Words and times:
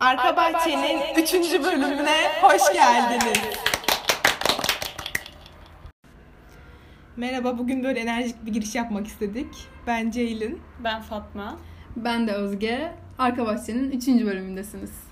Arka 0.00 0.36
Bahçe'nin 0.36 1.22
3. 1.22 1.32
bölümüne 1.64 2.16
hoş 2.42 2.72
geldiniz. 2.72 3.38
Merhaba, 7.16 7.58
bugün 7.58 7.84
böyle 7.84 8.00
enerjik 8.00 8.46
bir 8.46 8.52
giriş 8.52 8.74
yapmak 8.74 9.06
istedik. 9.06 9.48
Ben 9.86 10.10
Ceylin. 10.10 10.60
Ben 10.84 11.00
Fatma. 11.02 11.56
Ben 11.96 12.26
de 12.28 12.32
Özge. 12.32 12.92
Arka 13.18 13.46
Bahçe'nin 13.46 13.90
3. 13.90 14.06
bölümündesiniz. 14.08 15.03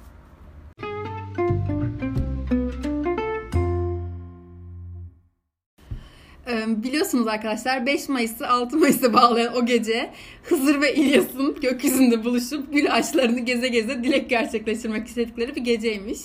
Biliyorsunuz 6.83 7.26
arkadaşlar 7.26 7.87
5 7.87 8.08
Mayıs'ı 8.08 8.49
6 8.49 8.76
Mayıs'a 8.76 9.12
bağlayan 9.14 9.56
o 9.56 9.67
gece 9.67 10.10
Hızır 10.42 10.81
ve 10.81 10.94
İlyas'ın 10.94 11.60
gökyüzünde 11.60 12.24
buluşup 12.24 12.72
gül 12.72 12.94
ağaçlarını 12.94 13.40
geze 13.40 13.69
geze 13.69 14.04
dilek 14.04 14.31
gerçekleştirmek 14.31 15.06
istedikleri 15.06 15.56
bir 15.56 15.60
geceymiş. 15.60 16.18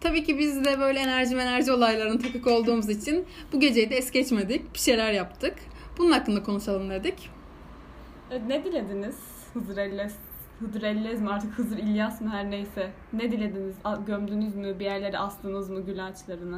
Tabii 0.00 0.24
ki 0.24 0.38
biz 0.38 0.64
de 0.64 0.80
böyle 0.80 0.98
enerji 0.98 1.34
enerji 1.34 1.72
olaylarına 1.72 2.18
takık 2.18 2.46
olduğumuz 2.46 2.88
için 2.90 3.24
bu 3.52 3.60
geceyi 3.60 3.90
de 3.90 3.96
es 3.96 4.10
geçmedik. 4.10 4.74
Bir 4.74 4.78
şeyler 4.78 5.12
yaptık. 5.12 5.54
Bunun 5.98 6.10
hakkında 6.12 6.42
konuşalım 6.42 6.90
dedik. 6.90 7.30
E, 8.30 8.48
Ne 8.48 8.64
dilediniz? 8.64 9.16
Hızır 9.54 9.76
Ellez, 9.76 10.12
Hızır 10.60 10.82
Ellez 10.82 11.20
mi 11.20 11.30
artık 11.30 11.52
Hızır 11.58 11.78
İlyas 11.78 12.20
mı 12.20 12.30
her 12.30 12.50
neyse. 12.50 12.90
Ne 13.12 13.32
dilediniz? 13.32 13.74
Gömdünüz 14.06 14.54
mü? 14.54 14.78
Bir 14.78 14.84
yerlere 14.84 15.18
astınız 15.18 15.70
mı 15.70 15.86
gül 15.86 16.06
ağaçlarına? 16.06 16.56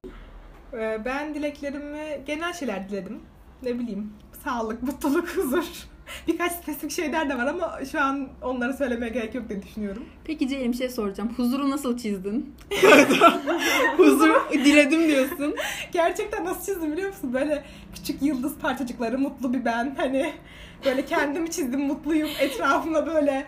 Ee, 0.73 0.99
Ben 1.05 1.35
dileklerimi 1.35 2.21
genel 2.27 2.53
şeyler 2.53 2.89
diledim. 2.89 3.21
Ne 3.63 3.79
bileyim, 3.79 4.13
sağlık, 4.45 4.83
mutluluk, 4.83 5.29
huzur. 5.29 5.65
Birkaç 6.29 6.53
spesifik 6.53 6.91
şeyler 6.91 7.29
de 7.31 7.39
var 7.39 7.47
ama 7.47 7.79
şu 7.93 8.01
an 8.01 8.29
onları 8.43 8.75
söylemeye 8.75 9.13
gerek 9.13 9.35
yok 9.35 9.49
diye 9.49 9.63
düşünüyorum. 9.63 10.05
Peki 10.25 10.49
Ceylin 10.49 10.73
bir 10.73 10.77
şey 10.77 10.89
soracağım. 10.89 11.33
Huzuru 11.37 11.71
nasıl 11.71 11.99
çizdin? 11.99 12.55
Huzuru 13.97 14.43
diledim 14.53 15.09
diyorsun. 15.09 15.55
Gerçekten 15.93 16.45
nasıl 16.45 16.67
çizdim 16.67 16.93
biliyor 16.93 17.09
musun? 17.09 17.33
Böyle 17.33 17.65
küçük 17.95 18.23
yıldız 18.23 18.59
parçacıkları, 18.59 19.19
mutlu 19.19 19.53
bir 19.53 19.65
ben. 19.65 19.95
Hani 19.97 20.33
böyle 20.85 21.05
kendimi 21.05 21.51
çizdim, 21.51 21.81
mutluyum. 21.81 22.29
Etrafımda 22.41 23.07
böyle 23.07 23.47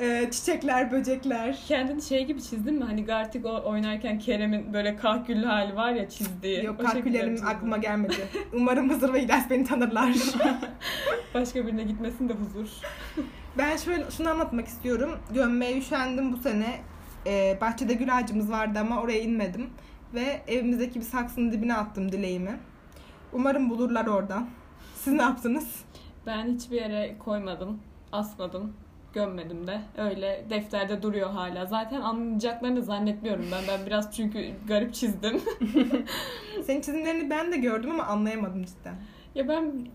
e, 0.00 0.30
çiçekler, 0.30 0.92
böcekler. 0.92 1.64
Kendini 1.68 2.02
şey 2.02 2.24
gibi 2.24 2.42
çizdin 2.42 2.74
mi? 2.74 2.84
Hani 2.84 3.04
Gartic 3.04 3.48
oynarken 3.48 4.18
Kerem'in 4.18 4.72
böyle 4.72 4.96
kahküllü 4.96 5.46
hali 5.46 5.76
var 5.76 5.92
ya 5.92 6.08
çizdiği. 6.08 6.64
Yok 6.64 6.80
çizdin. 6.92 7.44
aklıma 7.46 7.76
gelmedi. 7.76 8.28
Umarım 8.52 8.90
Hızır 8.90 9.12
ve 9.12 9.22
İlyas 9.22 9.50
beni 9.50 9.64
tanırlar. 9.64 10.14
Başka 11.34 11.66
birine 11.66 11.82
gitmesin 11.82 12.28
de 12.28 12.32
huzur. 12.32 12.68
ben 13.58 13.76
şöyle 13.76 14.10
şunu 14.10 14.28
anlatmak 14.28 14.66
istiyorum. 14.66 15.18
Gömmeye 15.34 15.78
üşendim 15.78 16.32
bu 16.32 16.36
sene. 16.36 16.80
Ee, 17.26 17.58
bahçede 17.60 17.94
gül 17.94 18.16
ağacımız 18.16 18.50
vardı 18.50 18.78
ama 18.78 19.02
oraya 19.02 19.20
inmedim. 19.20 19.70
Ve 20.14 20.42
evimizdeki 20.48 21.00
bir 21.00 21.04
saksının 21.04 21.52
dibine 21.52 21.74
attım 21.74 22.12
dileğimi. 22.12 22.58
Umarım 23.32 23.70
bulurlar 23.70 24.06
oradan. 24.06 24.48
Siz 24.96 25.12
ne 25.12 25.22
yaptınız? 25.22 25.84
Ben 26.26 26.54
hiçbir 26.54 26.76
yere 26.76 27.16
koymadım, 27.18 27.80
asmadım, 28.12 28.72
gömmedim 29.14 29.66
de. 29.66 29.80
Öyle 29.98 30.44
defterde 30.50 31.02
duruyor 31.02 31.30
hala. 31.30 31.66
Zaten 31.66 32.00
anlayacaklarını 32.00 32.82
zannetmiyorum 32.82 33.44
ben. 33.52 33.62
Ben 33.68 33.86
biraz 33.86 34.16
çünkü 34.16 34.50
garip 34.68 34.94
çizdim. 34.94 35.40
Senin 36.62 36.80
çizimlerini 36.80 37.30
ben 37.30 37.52
de 37.52 37.56
gördüm 37.56 37.90
ama 37.90 38.04
anlayamadım 38.04 38.64
cidden. 38.64 38.94
Ya 39.34 39.48
ben 39.48 39.88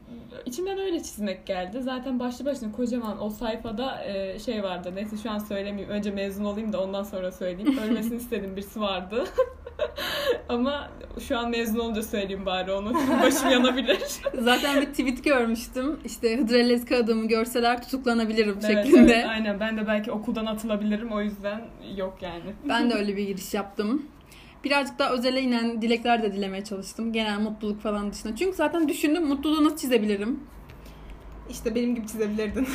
içimden 0.45 0.79
öyle 0.79 1.03
çizmek 1.03 1.45
geldi. 1.45 1.81
Zaten 1.81 2.19
başlı 2.19 2.45
başına 2.45 2.71
kocaman 2.71 3.23
o 3.23 3.29
sayfada 3.29 4.03
e, 4.03 4.39
şey 4.39 4.63
vardı. 4.63 4.91
Neyse 4.95 5.17
şu 5.17 5.31
an 5.31 5.39
söylemeyeyim. 5.39 5.89
Önce 5.89 6.11
mezun 6.11 6.45
olayım 6.45 6.73
da 6.73 6.83
ondan 6.83 7.03
sonra 7.03 7.31
söyleyeyim. 7.31 7.77
Ölmesini 7.83 8.15
istediğim 8.15 8.55
birisi 8.55 8.81
vardı. 8.81 9.25
Ama 10.49 10.89
şu 11.27 11.37
an 11.37 11.49
mezun 11.49 11.79
olunca 11.79 12.03
söyleyeyim 12.03 12.45
bari 12.45 12.71
onu. 12.71 12.93
Başım 13.23 13.49
yanabilir. 13.49 13.99
Zaten 14.39 14.81
bir 14.81 14.85
tweet 14.85 15.23
görmüştüm. 15.23 15.99
İşte 16.05 16.37
Hıdrellez 16.37 16.85
kağıdımı 16.85 17.27
görseler 17.27 17.83
tutuklanabilirim 17.83 18.59
Evet, 18.65 18.85
şeklinde. 18.85 19.13
evet, 19.13 19.25
aynen. 19.29 19.59
Ben 19.59 19.77
de 19.77 19.87
belki 19.87 20.11
okuldan 20.11 20.45
atılabilirim. 20.45 21.11
O 21.11 21.21
yüzden 21.21 21.61
yok 21.95 22.17
yani. 22.21 22.53
Ben 22.69 22.89
de 22.89 22.93
öyle 22.99 23.17
bir 23.17 23.27
giriş 23.27 23.53
yaptım. 23.53 24.05
Birazcık 24.63 24.99
daha 24.99 25.11
özele 25.13 25.41
inen 25.41 25.81
dilekler 25.81 26.23
de 26.23 26.33
dilemeye 26.33 26.63
çalıştım. 26.63 27.13
Genel 27.13 27.39
mutluluk 27.39 27.81
falan 27.81 28.11
dışında. 28.11 28.35
Çünkü 28.35 28.55
zaten 28.55 28.89
düşündüm 28.89 29.25
mutluluğu 29.25 29.63
nasıl 29.63 29.77
çizebilirim? 29.77 30.39
İşte 31.49 31.75
benim 31.75 31.95
gibi 31.95 32.07
çizebilirdin. 32.07 32.67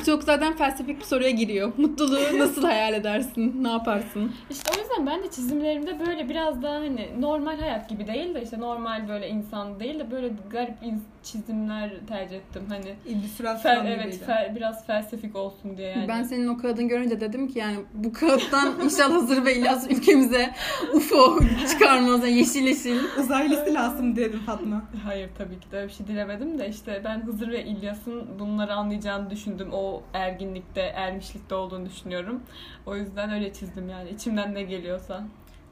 Bu 0.00 0.04
çok 0.04 0.22
zaten 0.22 0.56
felsefik 0.56 1.00
bir 1.00 1.04
soruya 1.04 1.30
giriyor. 1.30 1.72
Mutluluğu 1.76 2.20
nasıl 2.38 2.62
hayal 2.64 2.94
edersin? 2.94 3.64
Ne 3.64 3.70
yaparsın? 3.70 4.32
İşte 4.50 4.70
o 4.76 4.80
yüzden 4.80 5.06
ben 5.06 5.22
de 5.22 5.30
çizimlerimde 5.30 6.00
böyle 6.06 6.28
biraz 6.28 6.62
daha 6.62 6.74
hani 6.74 7.08
normal 7.20 7.58
hayat 7.58 7.88
gibi 7.88 8.06
değil 8.06 8.34
de 8.34 8.42
işte 8.42 8.60
normal 8.60 9.08
böyle 9.08 9.28
insan 9.28 9.80
değil 9.80 9.98
de 9.98 10.10
böyle 10.10 10.30
garip 10.50 10.74
çizimler 11.22 11.90
tercih 12.08 12.36
ettim. 12.36 12.62
Hani 12.68 12.94
İllüstrasyon 13.06 13.74
fel, 13.74 13.86
evet 13.86 14.20
fel- 14.26 14.56
biraz 14.56 14.86
felsefik 14.86 15.36
olsun 15.36 15.76
diye 15.76 15.88
yani. 15.88 16.08
Ben 16.08 16.22
senin 16.22 16.48
o 16.48 16.58
kağıdını 16.58 16.88
görünce 16.88 17.20
dedim 17.20 17.48
ki 17.48 17.58
yani 17.58 17.76
bu 17.94 18.12
kağıttan 18.12 18.80
inşallah 18.84 19.14
Hızır 19.14 19.44
ve 19.44 19.56
İlyas 19.56 19.90
ülkemize 19.90 20.54
UFO 20.94 21.38
çıkarmaz. 21.70 22.28
Yeşil 22.28 22.66
yeşil. 22.66 22.98
Uzaylısı 23.20 23.74
lazım 23.74 24.16
dedim 24.16 24.40
Fatma. 24.46 24.82
Hayır 25.04 25.30
tabii 25.38 25.60
ki 25.60 25.70
de 25.72 25.76
öyle 25.76 25.88
bir 25.88 25.92
şey 25.92 26.06
dilemedim 26.06 26.58
de 26.58 26.68
işte 26.68 27.00
ben 27.04 27.20
Hızır 27.22 27.48
ve 27.48 27.64
İlyas'ın 27.64 28.38
bunları 28.38 28.74
anlayacağını 28.74 29.30
düşündüm. 29.30 29.68
O 29.72 30.02
erginlikte, 30.14 30.80
ermişlikte 30.80 31.54
olduğunu 31.54 31.86
düşünüyorum. 31.86 32.42
O 32.86 32.96
yüzden 32.96 33.30
öyle 33.32 33.52
çizdim 33.52 33.88
yani. 33.88 34.10
İçimden 34.10 34.54
ne 34.54 34.62
geliyorsa. 34.62 35.24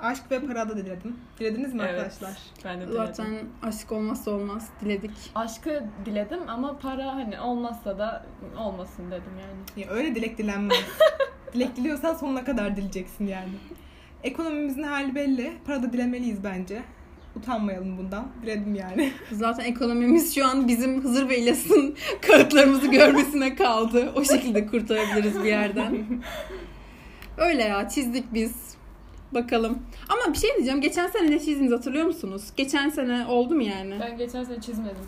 Aşk 0.03 0.22
ve 0.31 0.47
para 0.47 0.69
da 0.69 0.77
diledim. 0.77 1.16
Dilediniz 1.41 1.75
mi 1.75 1.83
Evet. 1.84 1.91
arkadaşlar? 1.94 2.38
Ben 2.65 2.81
de 2.81 2.87
diledim. 2.87 2.97
Zaten 3.06 3.27
aşk 3.62 3.93
olmazsa 3.93 4.31
olmaz. 4.31 4.69
Diledik. 4.84 5.11
Aşkı 5.34 5.84
diledim 6.06 6.41
ama 6.49 6.78
para 6.78 7.15
hani 7.15 7.41
olmazsa 7.41 7.99
da 7.99 8.27
olmasın 8.59 9.10
dedim 9.10 9.33
yani. 9.41 9.84
Ya 9.87 9.94
öyle 9.94 10.15
dilek 10.15 10.39
dilenmez. 10.39 10.78
dilek 11.55 11.77
diliyorsan 11.77 12.15
sonuna 12.15 12.44
kadar 12.44 12.77
dileyeceksin 12.77 13.27
yani. 13.27 13.50
Ekonomimizin 14.22 14.83
hali 14.83 15.15
belli. 15.15 15.53
Para 15.66 15.83
da 15.83 15.93
dilemeliyiz 15.93 16.44
bence. 16.44 16.83
Utanmayalım 17.37 17.99
bundan. 17.99 18.28
Diledim 18.43 18.75
yani. 18.75 19.12
Zaten 19.33 19.65
ekonomimiz 19.65 20.34
şu 20.34 20.47
an 20.47 20.69
bizim 20.69 21.03
Hızır 21.05 21.28
ve 21.28 21.39
İlyas'ın 21.39 21.97
kağıtlarımızı 22.27 22.87
görmesine 22.87 23.55
kaldı. 23.55 24.12
O 24.16 24.25
şekilde 24.25 24.66
kurtarabiliriz 24.66 25.39
bir 25.39 25.49
yerden. 25.49 26.06
Öyle 27.37 27.62
ya 27.62 27.89
çizdik 27.89 28.34
biz. 28.34 28.71
Bakalım. 29.34 29.78
Ama 30.08 30.32
bir 30.34 30.38
şey 30.38 30.50
diyeceğim. 30.56 30.80
Geçen 30.80 31.06
sene 31.06 31.30
ne 31.30 31.38
çizdiniz 31.38 31.72
hatırlıyor 31.72 32.06
musunuz? 32.06 32.42
Geçen 32.56 32.88
sene 32.88 33.26
oldu 33.26 33.54
mu 33.54 33.62
yani? 33.62 33.94
Ben 34.00 34.16
geçen 34.16 34.44
sene 34.44 34.60
çizmedim. 34.60 35.06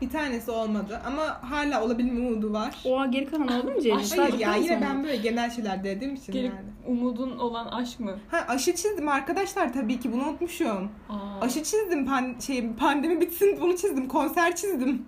Bir 0.00 0.10
tanesi 0.10 0.50
olmadı 0.50 1.00
ama 1.06 1.22
hala 1.50 1.84
olabilme 1.84 2.20
umudu 2.28 2.52
var. 2.52 2.74
Oha 2.84 3.06
geri 3.06 3.26
kalan 3.26 3.48
oldu 3.48 3.70
mu 3.70 3.80
Ceylin? 3.82 3.96
Ay, 3.98 4.18
Hayır 4.18 4.38
ya 4.38 4.54
yine 4.56 4.68
sana. 4.68 4.80
ben 4.90 5.04
böyle 5.04 5.16
genel 5.16 5.50
şeyler 5.50 5.84
dediğim 5.84 6.14
için 6.14 6.32
Gelip 6.32 6.52
yani. 6.52 6.68
umudun 6.86 7.38
olan 7.38 7.66
aşk 7.66 8.00
mı? 8.00 8.16
Ha 8.30 8.44
aşı 8.48 8.74
çizdim 8.74 9.08
arkadaşlar 9.08 9.72
tabii 9.72 10.00
ki 10.00 10.12
bunu 10.12 10.22
unutmuşum. 10.22 10.88
Aa. 11.08 11.40
Aşı 11.40 11.62
çizdim 11.62 12.06
pan 12.06 12.34
şey 12.46 12.72
pandemi 12.72 13.20
bitsin 13.20 13.58
bunu 13.60 13.76
çizdim. 13.76 14.08
Konser 14.08 14.56
çizdim. 14.56 15.02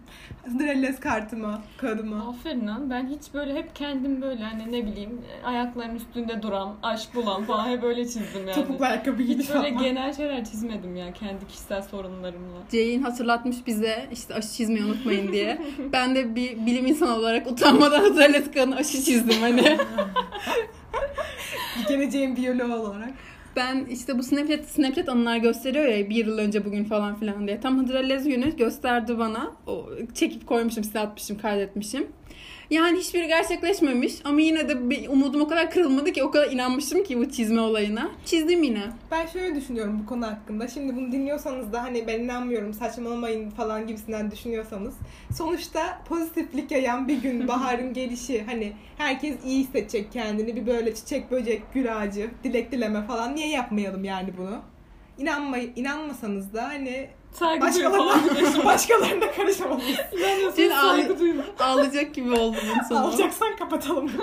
Drelles 0.61 1.01
kartıma, 1.01 1.63
kağıdıma. 1.77 2.29
Aferin 2.29 2.67
lan. 2.67 2.91
Ben 2.91 3.07
hiç 3.07 3.35
böyle 3.35 3.55
hep 3.55 3.77
kendim 3.77 4.23
böyle 4.23 4.45
hani 4.45 4.73
ne 4.73 4.87
bileyim 4.87 5.21
ayaklarının 5.45 5.95
üstünde 5.95 6.43
duran, 6.43 6.75
aşk 6.83 7.15
bulan 7.15 7.45
falan 7.45 7.69
hep 7.69 7.83
böyle 7.83 8.05
çizdim 8.05 8.41
yani. 8.49 8.55
Topuklu 8.55 8.85
ayakkabı 8.85 9.23
Hiç 9.23 9.29
giydim 9.29 9.47
böyle 9.55 9.69
ama. 9.75 9.83
genel 9.83 10.13
şeyler 10.13 10.45
çizmedim 10.45 10.97
ya 10.97 11.13
kendi 11.13 11.47
kişisel 11.49 11.83
sorunlarımla. 11.83 12.57
Ceylin 12.71 13.03
hatırlatmış 13.03 13.57
bize 13.67 14.09
işte 14.13 14.35
aşı 14.35 14.49
çizmeyi 14.53 14.82
unutmayın 14.85 15.33
diye. 15.33 15.59
Ben 15.93 16.15
de 16.15 16.35
bir 16.35 16.67
bilim 16.67 16.87
insanı 16.87 17.17
olarak 17.17 17.51
utanmadan 17.51 18.01
Hızır 18.05 18.21
Eleskan'ın 18.21 18.73
aşı 18.73 19.03
çizdim 19.03 19.41
hani. 19.41 19.79
Geleceğin 21.89 22.37
biyoloğu 22.37 22.75
olarak. 22.75 23.11
Ben 23.57 23.85
işte 23.91 24.19
bu 24.19 24.23
Snapchat, 24.23 24.65
Snapchat 24.65 25.09
anılar 25.09 25.37
gösteriyor 25.37 25.85
ya 25.85 26.11
bir 26.11 26.15
yıl 26.15 26.39
önce 26.39 26.65
bugün 26.65 26.85
falan 26.85 27.15
filan 27.15 27.47
diye. 27.47 27.61
Tam 27.61 27.79
Hıdrellez 27.79 28.25
günü 28.25 28.57
gösterdi 28.57 29.19
bana. 29.19 29.53
O 29.67 29.89
çekip 30.15 30.47
koymuşum, 30.47 30.85
size 30.85 30.99
atmışım, 31.01 31.39
kaydetmişim. 31.39 32.07
Yani 32.73 32.99
hiçbiri 32.99 33.27
gerçekleşmemiş 33.27 34.15
ama 34.25 34.41
yine 34.41 34.69
de 34.69 34.91
bir 34.91 35.09
umudum 35.09 35.41
o 35.41 35.49
kadar 35.49 35.71
kırılmadı 35.71 36.13
ki 36.13 36.25
o 36.25 36.31
kadar 36.31 36.51
inanmıştım 36.51 37.05
ki 37.05 37.19
bu 37.19 37.31
çizme 37.31 37.61
olayına. 37.61 38.11
Çizdim 38.25 38.63
yine. 38.63 38.83
Ben 39.11 39.27
şöyle 39.27 39.55
düşünüyorum 39.55 40.01
bu 40.03 40.07
konu 40.07 40.27
hakkında. 40.27 40.69
Şimdi 40.69 40.97
bunu 40.97 41.13
dinliyorsanız 41.13 41.73
da 41.73 41.83
hani 41.83 42.07
ben 42.07 42.21
inanmıyorum 42.21 42.75
saçmalamayın 42.75 43.51
falan 43.51 43.87
gibisinden 43.87 44.31
düşünüyorsanız. 44.31 44.95
Sonuçta 45.37 46.03
pozitiflik 46.09 46.71
yayan 46.71 47.09
bir 47.09 47.23
gün 47.23 47.49
baharın 47.49 47.93
gelişi. 47.93 48.43
Hani 48.43 48.73
herkes 48.99 49.37
iyi 49.45 49.65
hissedecek 49.65 50.13
kendini. 50.13 50.57
Bir 50.57 50.67
böyle 50.67 50.95
çiçek 50.95 51.31
böcek 51.31 51.63
gül 51.75 51.99
ağacı 51.99 52.31
dilek 52.45 52.73
dileme 52.73 53.03
falan. 53.03 53.37
Niye 53.37 53.49
yapmayalım 53.49 54.05
yani 54.05 54.31
bunu? 54.39 54.61
İnanmay 55.19 55.71
inanmasanız 55.77 56.55
da 56.55 56.69
hani 56.69 57.09
Saygı 57.33 57.75
duyuyor 57.75 57.91
falan. 57.97 58.21
başkalarına, 58.65 59.33
karışamayız. 59.33 59.99
İnanıyorsun 60.13 60.57
Senin 60.57 60.71
saygı 60.71 61.15
ağ- 61.15 61.19
duyma. 61.19 61.43
Ağlayacak 61.61 62.15
gibi 62.15 62.33
oldum 62.33 62.61
bunun 62.75 62.83
sonu. 62.83 62.99
Alacaksan 62.99 63.57
kapatalım. 63.57 64.11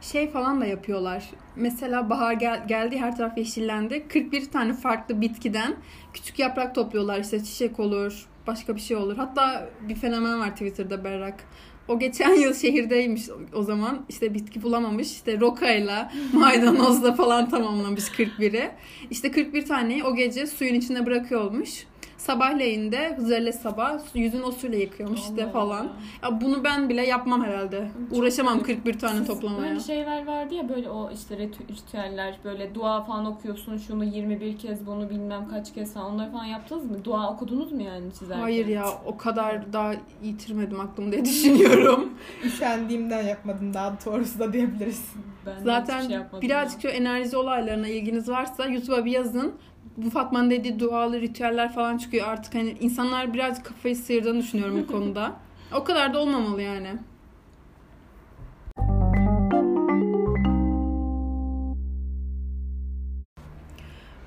şey 0.00 0.30
falan 0.30 0.60
da 0.60 0.66
yapıyorlar. 0.66 1.24
Mesela 1.56 2.10
bahar 2.10 2.32
gel- 2.32 2.68
geldi 2.68 2.98
her 2.98 3.16
taraf 3.16 3.38
yeşillendi. 3.38 4.08
41 4.08 4.50
tane 4.50 4.72
farklı 4.74 5.20
bitkiden 5.20 5.74
küçük 6.14 6.38
yaprak 6.38 6.74
topluyorlar. 6.74 7.20
İşte 7.20 7.44
çiçek 7.44 7.80
olur, 7.80 8.26
başka 8.46 8.76
bir 8.76 8.80
şey 8.80 8.96
olur. 8.96 9.16
Hatta 9.16 9.68
bir 9.80 9.94
fenomen 9.94 10.40
var 10.40 10.50
Twitter'da 10.50 11.04
Berrak. 11.04 11.44
O 11.88 11.98
geçen 11.98 12.34
yıl 12.34 12.54
şehirdeymiş 12.54 13.22
o 13.54 13.62
zaman. 13.62 14.04
İşte 14.08 14.34
bitki 14.34 14.62
bulamamış. 14.62 15.10
İşte 15.10 15.40
rokayla, 15.40 16.12
maydanozla 16.32 17.14
falan 17.14 17.48
tamamlamış 17.50 18.04
41'i. 18.04 18.70
İşte 19.10 19.30
41 19.30 19.66
taneyi 19.66 20.04
o 20.04 20.14
gece 20.14 20.46
suyun 20.46 20.74
içine 20.74 21.06
bırakıyormuş. 21.06 21.86
Sabahleyin 22.26 22.92
de 22.92 23.52
sabah 23.52 23.98
yüzünü 24.14 24.42
o 24.42 24.52
suyla 24.52 24.78
yıkıyormuş 24.78 25.20
işte 25.20 25.44
Allah 25.44 25.52
falan. 25.52 25.80
Allah. 25.80 25.92
Ya 26.22 26.40
bunu 26.40 26.64
ben 26.64 26.88
bile 26.88 27.06
yapmam 27.06 27.44
herhalde. 27.44 27.88
Çok 28.10 28.18
Uğraşamam 28.18 28.54
garip. 28.54 28.66
41 28.66 28.98
tane 28.98 29.18
Siz 29.18 29.26
toplamaya. 29.26 29.70
Böyle 29.70 29.80
şeyler 29.80 30.26
vardı 30.26 30.54
ya 30.54 30.68
böyle 30.68 30.90
o 30.90 31.10
işte 31.10 31.34
ritü- 31.34 31.68
ritüeller 31.76 32.38
böyle 32.44 32.74
dua 32.74 33.02
falan 33.02 33.26
okuyorsun 33.26 33.76
şunu 33.76 34.04
21 34.04 34.58
kez 34.58 34.86
bunu 34.86 35.10
bilmem 35.10 35.48
kaç 35.48 35.74
kez 35.74 35.94
falan 35.94 36.14
onları 36.14 36.32
falan 36.32 36.44
yaptınız 36.44 36.90
mı? 36.90 37.04
Dua 37.04 37.32
okudunuz 37.32 37.72
mu 37.72 37.82
yani 37.82 38.12
çizerken? 38.18 38.42
Hayır 38.42 38.66
ya 38.66 38.84
o 39.06 39.16
kadar 39.16 39.72
daha 39.72 39.92
yitirmedim 40.22 40.80
aklımı 40.80 41.12
diye 41.12 41.24
düşünüyorum. 41.24 42.10
Üşendiğimden 42.44 43.22
yapmadım 43.22 43.74
daha 43.74 43.96
doğrusu 44.06 44.38
da 44.38 44.52
diyebiliriz. 44.52 45.04
Ben 45.46 45.64
Zaten 45.64 46.00
şey 46.00 46.10
yapmadım 46.10 46.42
birazcık 46.48 46.82
şu 46.82 46.88
enerji 46.88 47.36
olaylarına 47.36 47.88
ilginiz 47.88 48.28
varsa 48.28 48.66
YouTube'a 48.66 49.04
bir 49.04 49.10
yazın. 49.10 49.54
Bu 49.96 50.10
Fatma'nın 50.10 50.50
dediği 50.50 50.80
dualı 50.80 51.20
ritüeller 51.20 51.72
falan 51.72 51.98
çıkıyor 51.98 52.28
artık 52.28 52.54
hani 52.54 52.76
insanlar 52.80 53.34
birazcık 53.34 53.64
kafayı 53.66 53.96
sıyırdığını 53.96 54.38
düşünüyorum 54.38 54.82
bu 54.82 54.86
konuda. 54.92 55.32
O 55.74 55.84
kadar 55.84 56.14
da 56.14 56.18
olmamalı 56.18 56.62
yani. 56.62 56.88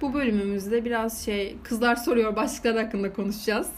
Bu 0.01 0.13
bölümümüzde 0.13 0.85
biraz 0.85 1.25
şey 1.25 1.57
kızlar 1.63 1.95
soruyor 1.95 2.35
başlıklar 2.35 2.77
hakkında 2.77 3.13
konuşacağız. 3.13 3.69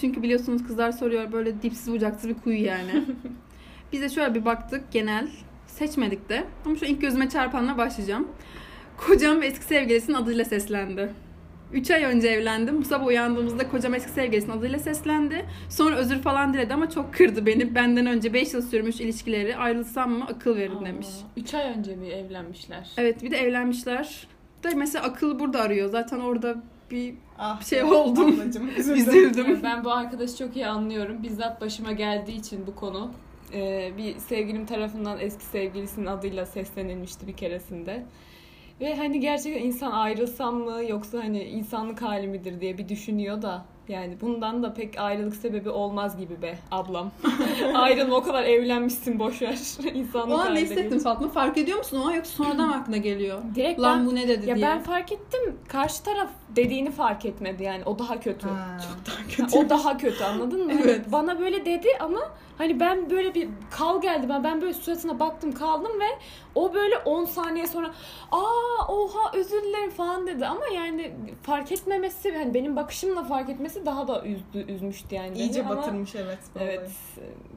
Çünkü 0.00 0.22
biliyorsunuz 0.22 0.66
kızlar 0.66 0.92
soruyor 0.92 1.32
böyle 1.32 1.62
dipsiz 1.62 1.92
bucaksız 1.92 2.28
bir 2.30 2.34
kuyu 2.34 2.64
yani. 2.64 3.04
Biz 3.92 4.02
de 4.02 4.08
şöyle 4.08 4.34
bir 4.34 4.44
baktık 4.44 4.92
genel 4.92 5.28
seçmedik 5.66 6.28
de 6.28 6.44
ama 6.66 6.76
şu 6.76 6.84
ilk 6.84 7.00
gözüme 7.00 7.28
çarpanla 7.28 7.78
başlayacağım. 7.78 8.28
Kocam 8.96 9.42
eski 9.42 9.64
sevgilisinin 9.64 10.16
adıyla 10.16 10.44
seslendi. 10.44 11.12
3 11.72 11.90
ay 11.90 12.04
önce 12.04 12.28
evlendim. 12.28 12.80
Bu 12.80 12.84
sabah 12.84 13.06
uyandığımızda 13.06 13.68
kocam 13.70 13.94
eski 13.94 14.10
sevgilisinin 14.10 14.56
adıyla 14.58 14.78
seslendi. 14.78 15.46
Sonra 15.68 15.96
özür 15.96 16.18
falan 16.22 16.54
diledi 16.54 16.74
ama 16.74 16.90
çok 16.90 17.14
kırdı 17.14 17.46
beni. 17.46 17.74
Benden 17.74 18.06
önce 18.06 18.32
5 18.34 18.54
yıl 18.54 18.62
sürmüş 18.62 19.00
ilişkileri 19.00 19.56
ayrılsam 19.56 20.10
mı 20.10 20.24
akıl 20.24 20.56
verin 20.56 20.84
demiş. 20.84 21.06
3 21.36 21.54
ay 21.54 21.72
önce 21.78 21.96
mi 21.96 22.06
evlenmişler? 22.08 22.90
Evet 22.96 23.22
bir 23.22 23.30
de 23.30 23.36
evlenmişler. 23.36 24.26
Da 24.64 24.68
mesela 24.76 25.04
akıl 25.04 25.38
burada 25.38 25.60
arıyor. 25.60 25.88
Zaten 25.88 26.18
orada 26.20 26.56
bir 26.90 27.14
Ah, 27.38 27.62
şey 27.62 27.82
oldum. 27.82 28.40
ablacığım, 28.40 28.68
üzüldüm. 28.78 28.98
üzüldüm. 29.30 29.60
Ben 29.62 29.84
bu 29.84 29.92
arkadaşı 29.92 30.36
çok 30.36 30.56
iyi 30.56 30.66
anlıyorum. 30.66 31.22
Bizzat 31.22 31.60
başıma 31.60 31.92
geldiği 31.92 32.36
için 32.36 32.66
bu 32.66 32.74
konu. 32.74 33.10
Ee, 33.54 33.92
bir 33.98 34.18
sevgilim 34.18 34.66
tarafından 34.66 35.18
eski 35.20 35.44
sevgilisinin 35.44 36.06
adıyla 36.06 36.46
seslenilmişti 36.46 37.26
bir 37.26 37.32
keresinde. 37.36 38.02
Ve 38.80 38.96
hani 38.96 39.20
gerçekten 39.20 39.62
insan 39.62 39.90
ayrılsam 39.92 40.54
mı 40.54 40.84
yoksa 40.88 41.18
hani 41.18 41.44
insanlık 41.44 42.02
hali 42.02 42.26
midir 42.26 42.60
diye 42.60 42.78
bir 42.78 42.88
düşünüyor 42.88 43.42
da 43.42 43.64
yani 43.88 44.20
bundan 44.20 44.62
da 44.62 44.74
pek 44.74 44.98
ayrılık 44.98 45.36
sebebi 45.36 45.70
olmaz 45.70 46.18
gibi 46.18 46.42
be 46.42 46.58
ablam. 46.70 47.10
Ayrılma 47.74 48.16
o 48.16 48.22
kadar 48.22 48.42
evlenmişsin 48.44 49.18
boşver. 49.18 49.58
İnsanlık 49.94 50.36
O 50.36 50.40
an 50.40 50.54
ne 50.54 50.60
hissettin 50.60 50.90
geç. 50.90 51.02
Fatma? 51.02 51.28
Fark 51.28 51.58
ediyor 51.58 51.78
musun? 51.78 52.02
O 52.06 52.10
yoksa 52.10 52.44
sonradan 52.44 52.68
aklına 52.68 52.96
geliyor? 52.96 53.42
Direkt 53.54 53.80
Lan 53.80 54.00
ben, 54.00 54.06
bu 54.06 54.14
ne 54.14 54.28
dedi 54.28 54.48
ya 54.48 54.56
diye. 54.56 54.66
ben 54.66 54.82
fark 54.82 55.12
ettim. 55.12 55.56
Karşı 55.68 56.04
taraf 56.04 56.30
dediğini 56.56 56.90
fark 56.90 57.24
etmedi 57.24 57.62
yani. 57.62 57.82
O 57.84 57.98
daha 57.98 58.20
kötü. 58.20 58.48
Ha. 58.48 58.78
O 59.56 59.68
daha 59.68 59.96
kötü 59.96 60.24
anladın 60.24 60.66
mı? 60.66 60.72
Evet. 60.84 61.12
Bana 61.12 61.40
böyle 61.40 61.64
dedi 61.64 61.88
ama 62.00 62.20
hani 62.58 62.80
ben 62.80 63.10
böyle 63.10 63.34
bir 63.34 63.48
kal 63.70 64.02
geldi. 64.02 64.26
Ben 64.28 64.44
ben 64.44 64.60
böyle 64.60 64.74
suratına 64.74 65.20
baktım 65.20 65.52
kaldım 65.52 65.92
ve 66.00 66.08
o 66.54 66.74
böyle 66.74 66.98
10 66.98 67.24
saniye 67.24 67.66
sonra 67.66 67.90
aa 68.32 68.92
oha 68.92 69.32
özür 69.34 69.62
dilerim 69.62 69.90
falan 69.90 70.26
dedi 70.26 70.46
ama 70.46 70.66
yani 70.74 71.12
fark 71.42 71.72
etmemesi 71.72 72.36
hani 72.36 72.54
benim 72.54 72.76
bakışımla 72.76 73.24
fark 73.24 73.48
etmesi 73.48 73.86
daha 73.86 74.08
da 74.08 74.24
üzdü, 74.26 74.72
üzmüştü 74.72 75.14
yani. 75.14 75.30
beni. 75.30 75.38
İyice 75.38 75.64
Ama 75.64 75.76
batırmış 75.76 76.14
evet. 76.14 76.38
bu 76.54 76.58
Evet 76.60 76.90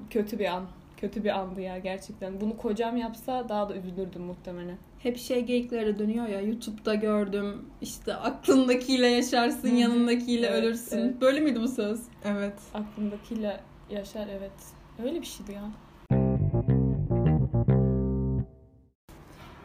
kötü 0.09 0.39
bir 0.39 0.45
an. 0.45 0.63
Kötü 0.97 1.23
bir 1.23 1.39
andı 1.39 1.61
ya 1.61 1.77
gerçekten. 1.77 2.41
Bunu 2.41 2.57
kocam 2.57 2.97
yapsa 2.97 3.49
daha 3.49 3.69
da 3.69 3.75
üzülürdüm 3.75 4.21
muhtemelen. 4.21 4.77
Hep 4.99 5.17
şey 5.17 5.41
geyikleri 5.45 5.99
dönüyor 5.99 6.27
ya 6.27 6.41
YouTube'da 6.41 6.95
gördüm 6.95 7.65
işte 7.81 8.15
aklındakiyle 8.15 9.07
yaşarsın 9.07 9.75
yanındakiyle 9.75 10.47
Evet, 10.47 10.63
ölürsün. 10.63 10.97
evet. 10.97 11.21
Böyle 11.21 11.39
miydi 11.39 11.61
bu 11.61 11.67
söz? 11.67 11.99
Evet. 12.25 12.53
Aklımdakiyle 12.73 13.59
yaşar 13.89 14.27
evet. 14.27 14.51
Öyle 15.03 15.21
bir 15.21 15.25
şeydi 15.25 15.51
ya. 15.51 15.71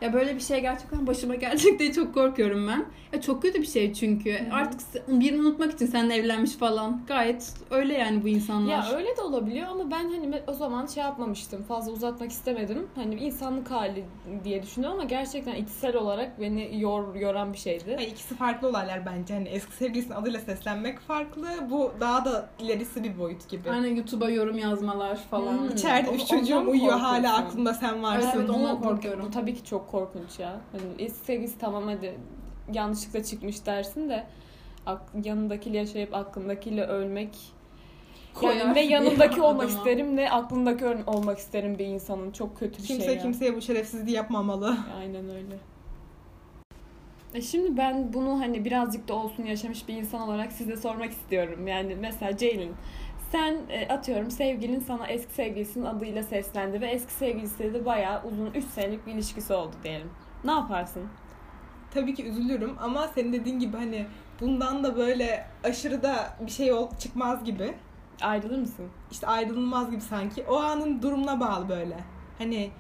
Ya 0.01 0.13
böyle 0.13 0.35
bir 0.35 0.41
şey 0.41 0.61
gerçekten 0.61 1.07
başıma 1.07 1.35
gelecek 1.35 1.79
diye 1.79 1.93
çok 1.93 2.15
korkuyorum 2.15 2.69
ben. 2.69 2.85
Ya 3.13 3.21
çok 3.21 3.43
kötü 3.43 3.61
bir 3.61 3.67
şey 3.67 3.93
çünkü. 3.95 4.33
Hı. 4.33 4.55
Artık 4.55 4.81
birini 5.09 5.41
unutmak 5.41 5.73
için 5.73 5.87
seninle 5.87 6.15
evlenmiş 6.15 6.53
falan. 6.53 7.01
Gayet 7.09 7.53
öyle 7.71 7.95
yani 7.95 8.23
bu 8.25 8.29
insanlar. 8.29 8.73
Ya 8.73 8.91
öyle 8.97 9.17
de 9.17 9.23
olabiliyor 9.23 9.69
ama 9.69 9.91
ben 9.91 10.05
hani 10.05 10.43
o 10.47 10.53
zaman 10.53 10.87
şey 10.87 11.03
yapmamıştım. 11.03 11.63
Fazla 11.63 11.93
uzatmak 11.93 12.31
istemedim. 12.31 12.87
Hani 12.95 13.17
bir 13.17 13.21
insanlık 13.21 13.71
hali 13.71 14.05
diye 14.45 14.63
düşünüyorum 14.63 14.99
ama 14.99 15.09
gerçekten 15.09 15.55
içsel 15.55 15.97
olarak 15.97 16.41
beni 16.41 16.81
yor 16.81 17.15
yoran 17.15 17.53
bir 17.53 17.59
şeydi. 17.59 17.95
Hayır, 17.97 18.11
ikisi 18.11 18.35
farklı 18.35 18.69
olaylar 18.69 19.07
bence. 19.07 19.35
Hani 19.35 19.49
eski 19.49 19.73
sevgilisinin 19.73 20.15
adıyla 20.15 20.41
seslenmek 20.41 21.01
farklı. 21.01 21.49
Bu 21.71 21.93
daha 22.01 22.25
da 22.25 22.49
ilerisi 22.59 23.05
bir 23.05 23.19
boyut 23.19 23.49
gibi. 23.49 23.71
Aynen 23.71 23.97
YouTube'a 23.97 24.31
yorum 24.31 24.59
yazmalar 24.59 25.17
falan. 25.17 25.59
Hmm. 25.59 25.69
İçeride 25.69 26.11
üç 26.11 26.27
çocuğum 26.27 26.65
uyuyor 26.71 26.99
hala 26.99 27.37
aklımda 27.37 27.75
sen 27.75 28.03
varsın. 28.03 28.31
Evet, 28.39 28.49
bu, 28.49 28.53
ondan 28.53 28.79
bu- 28.79 28.83
korkuyorum. 28.83 29.27
Bu, 29.27 29.31
tabii 29.31 29.55
ki 29.55 29.65
çok 29.65 29.86
korkunç 29.91 30.39
ya. 30.39 30.61
Hani 30.73 30.85
eski 30.99 31.19
sevgilisi 31.27 31.59
tamam 31.59 31.85
hadi 31.87 32.15
yanlışlıkla 32.73 33.23
çıkmış 33.25 33.67
dersin 33.67 34.09
de 34.09 34.27
ak- 34.87 35.13
yanındakiyle 35.25 35.77
yaşayıp 35.79 36.15
aklındakiyle 36.15 36.85
ölmek 36.85 37.37
Koyar 38.35 38.57
yani 38.57 38.75
ne 38.75 38.81
yanındaki 38.87 39.41
olmak 39.43 39.65
adama. 39.65 39.79
isterim 39.79 40.17
ne 40.17 40.31
aklındaki 40.31 40.87
ol- 40.87 41.07
olmak 41.17 41.39
isterim 41.39 41.79
bir 41.79 41.85
insanın. 41.87 42.31
Çok 42.33 42.59
kötü 42.59 42.83
bir 42.83 42.87
Kimse 42.87 43.05
şey 43.05 43.15
ya. 43.17 43.23
kimseye 43.23 43.57
bu 43.57 43.61
şerefsizliği 43.61 44.17
yapmamalı. 44.17 44.77
Aynen 45.01 45.29
öyle. 45.31 45.57
E 47.35 47.43
şimdi 47.43 47.77
ben 47.77 48.13
bunu 48.13 48.41
hani 48.41 48.65
birazcık 48.65 49.09
da 49.09 49.15
olsun 49.15 49.45
yaşamış 49.45 49.89
bir 49.89 49.95
insan 49.95 50.21
olarak 50.29 50.53
size 50.53 50.77
sormak 50.77 51.11
istiyorum. 51.11 51.67
Yani 51.67 51.95
mesela 52.01 52.37
Ceylin 52.37 52.73
sen 53.33 53.57
e, 53.69 53.89
atıyorum 53.89 54.31
sevgilin 54.31 54.81
sana 54.81 55.07
eski 55.07 55.35
sevgilisinin 55.35 55.85
adıyla 55.85 56.23
seslendi 56.23 56.81
ve 56.81 56.87
eski 56.87 57.13
sevgilisiyle 57.13 57.75
de 57.75 57.85
bayağı 57.85 58.25
uzun 58.25 58.51
3 58.55 58.65
senelik 58.65 59.07
bir 59.07 59.13
ilişkisi 59.13 59.53
oldu 59.53 59.77
diyelim. 59.85 60.11
Ne 60.45 60.51
yaparsın? 60.51 61.03
Tabii 61.95 62.15
ki 62.15 62.25
üzülürüm 62.29 62.77
ama 62.81 63.09
senin 63.09 63.33
dediğin 63.33 63.59
gibi 63.59 63.77
hani 63.77 64.07
bundan 64.41 64.85
da 64.85 64.97
böyle 64.97 65.47
aşırı 65.65 66.03
da 66.03 66.37
bir 66.41 66.51
şey 66.51 66.73
ol- 66.73 66.91
çıkmaz 66.99 67.45
gibi. 67.45 67.75
Ayrılır 68.23 68.59
mısın? 68.59 68.89
İşte 69.11 69.27
ayrılmaz 69.27 69.91
gibi 69.91 70.01
sanki. 70.01 70.45
O 70.49 70.57
anın 70.57 71.03
durumuna 71.03 71.41
bağlı 71.41 71.69
böyle. 71.69 71.97
Hani 72.39 72.71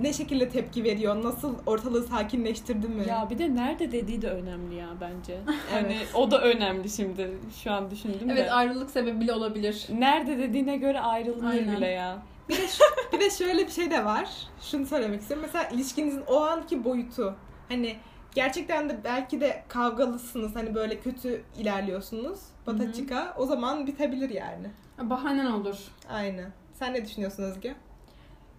ne 0.00 0.12
şekilde 0.12 0.48
tepki 0.48 0.84
veriyor, 0.84 1.22
nasıl 1.22 1.54
ortalığı 1.66 2.02
sakinleştirdi 2.02 2.88
mi? 2.88 3.04
Ya 3.08 3.26
bir 3.30 3.38
de 3.38 3.54
nerede 3.54 3.92
dediği 3.92 4.22
de 4.22 4.30
önemli 4.30 4.74
ya 4.74 4.88
bence. 5.00 5.38
Hani 5.72 5.92
Evet. 5.96 6.08
o 6.14 6.30
da 6.30 6.40
önemli 6.42 6.90
şimdi 6.90 7.30
şu 7.62 7.72
an 7.72 7.90
düşündüm 7.90 8.30
Evet 8.30 8.46
de. 8.46 8.52
ayrılık 8.52 8.90
sebebi 8.90 9.20
bile 9.20 9.32
olabilir. 9.32 9.86
Nerede 9.98 10.38
dediğine 10.38 10.76
göre 10.76 11.00
ayrılınır 11.00 11.50
Aynen. 11.50 11.76
bile 11.76 11.86
ya. 11.86 12.22
Bir 12.48 12.56
de, 12.56 12.68
şu- 12.68 13.12
bir 13.12 13.20
de 13.20 13.30
şöyle 13.30 13.66
bir 13.66 13.72
şey 13.72 13.90
de 13.90 14.04
var. 14.04 14.28
Şunu 14.60 14.86
söylemek 14.86 15.20
istiyorum. 15.20 15.46
Mesela 15.52 15.68
ilişkinizin 15.70 16.22
o 16.26 16.40
anki 16.40 16.84
boyutu. 16.84 17.34
Hani 17.68 17.96
gerçekten 18.34 18.90
de 18.90 18.98
belki 19.04 19.40
de 19.40 19.62
kavgalısınız. 19.68 20.56
Hani 20.56 20.74
böyle 20.74 21.00
kötü 21.00 21.42
ilerliyorsunuz. 21.58 22.40
Bata 22.66 22.78
Hı 22.84 22.88
hı. 22.88 22.92
çıka. 22.92 23.34
O 23.38 23.46
zaman 23.46 23.86
bitebilir 23.86 24.30
yani. 24.30 24.66
Bahanen 25.02 25.46
olur. 25.46 25.76
Aynen. 26.10 26.52
Sen 26.74 26.94
ne 26.94 27.04
düşünüyorsun 27.04 27.42
Özge? 27.42 27.74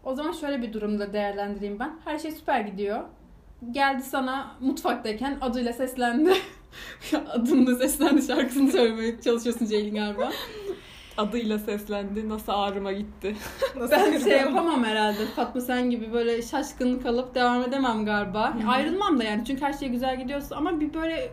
O 0.03 0.15
zaman 0.15 0.31
şöyle 0.31 0.61
bir 0.61 0.73
durumda 0.73 1.13
değerlendireyim 1.13 1.79
ben. 1.79 1.99
Her 2.05 2.19
şey 2.19 2.31
süper 2.31 2.59
gidiyor. 2.61 3.01
Geldi 3.71 4.03
sana 4.03 4.55
mutfaktayken 4.59 5.37
adıyla 5.41 5.73
seslendi. 5.73 6.33
Adımla 7.29 7.75
seslendi 7.75 8.21
şarkısını 8.21 8.71
söylemeye 8.71 9.21
çalışıyorsun 9.21 9.65
Ceylin 9.65 9.95
galiba. 9.95 10.31
Adıyla 11.17 11.59
seslendi. 11.59 12.29
Nasıl 12.29 12.51
ağrıma 12.51 12.91
gitti. 12.91 13.35
Nasıl 13.77 13.91
Ben 13.91 14.19
şey 14.19 14.37
yapamam 14.37 14.83
herhalde. 14.83 15.25
Fatma 15.25 15.61
sen 15.61 15.89
gibi 15.89 16.13
böyle 16.13 16.41
şaşkın 16.41 16.99
kalıp 16.99 17.35
devam 17.35 17.61
edemem 17.61 18.05
galiba. 18.05 18.55
Hı 18.55 18.59
hı. 18.59 18.69
Ayrılmam 18.69 19.19
da 19.19 19.23
yani 19.23 19.45
çünkü 19.45 19.61
her 19.61 19.73
şey 19.73 19.89
güzel 19.89 20.19
gidiyorsa 20.19 20.55
ama 20.55 20.79
bir 20.79 20.93
böyle 20.93 21.31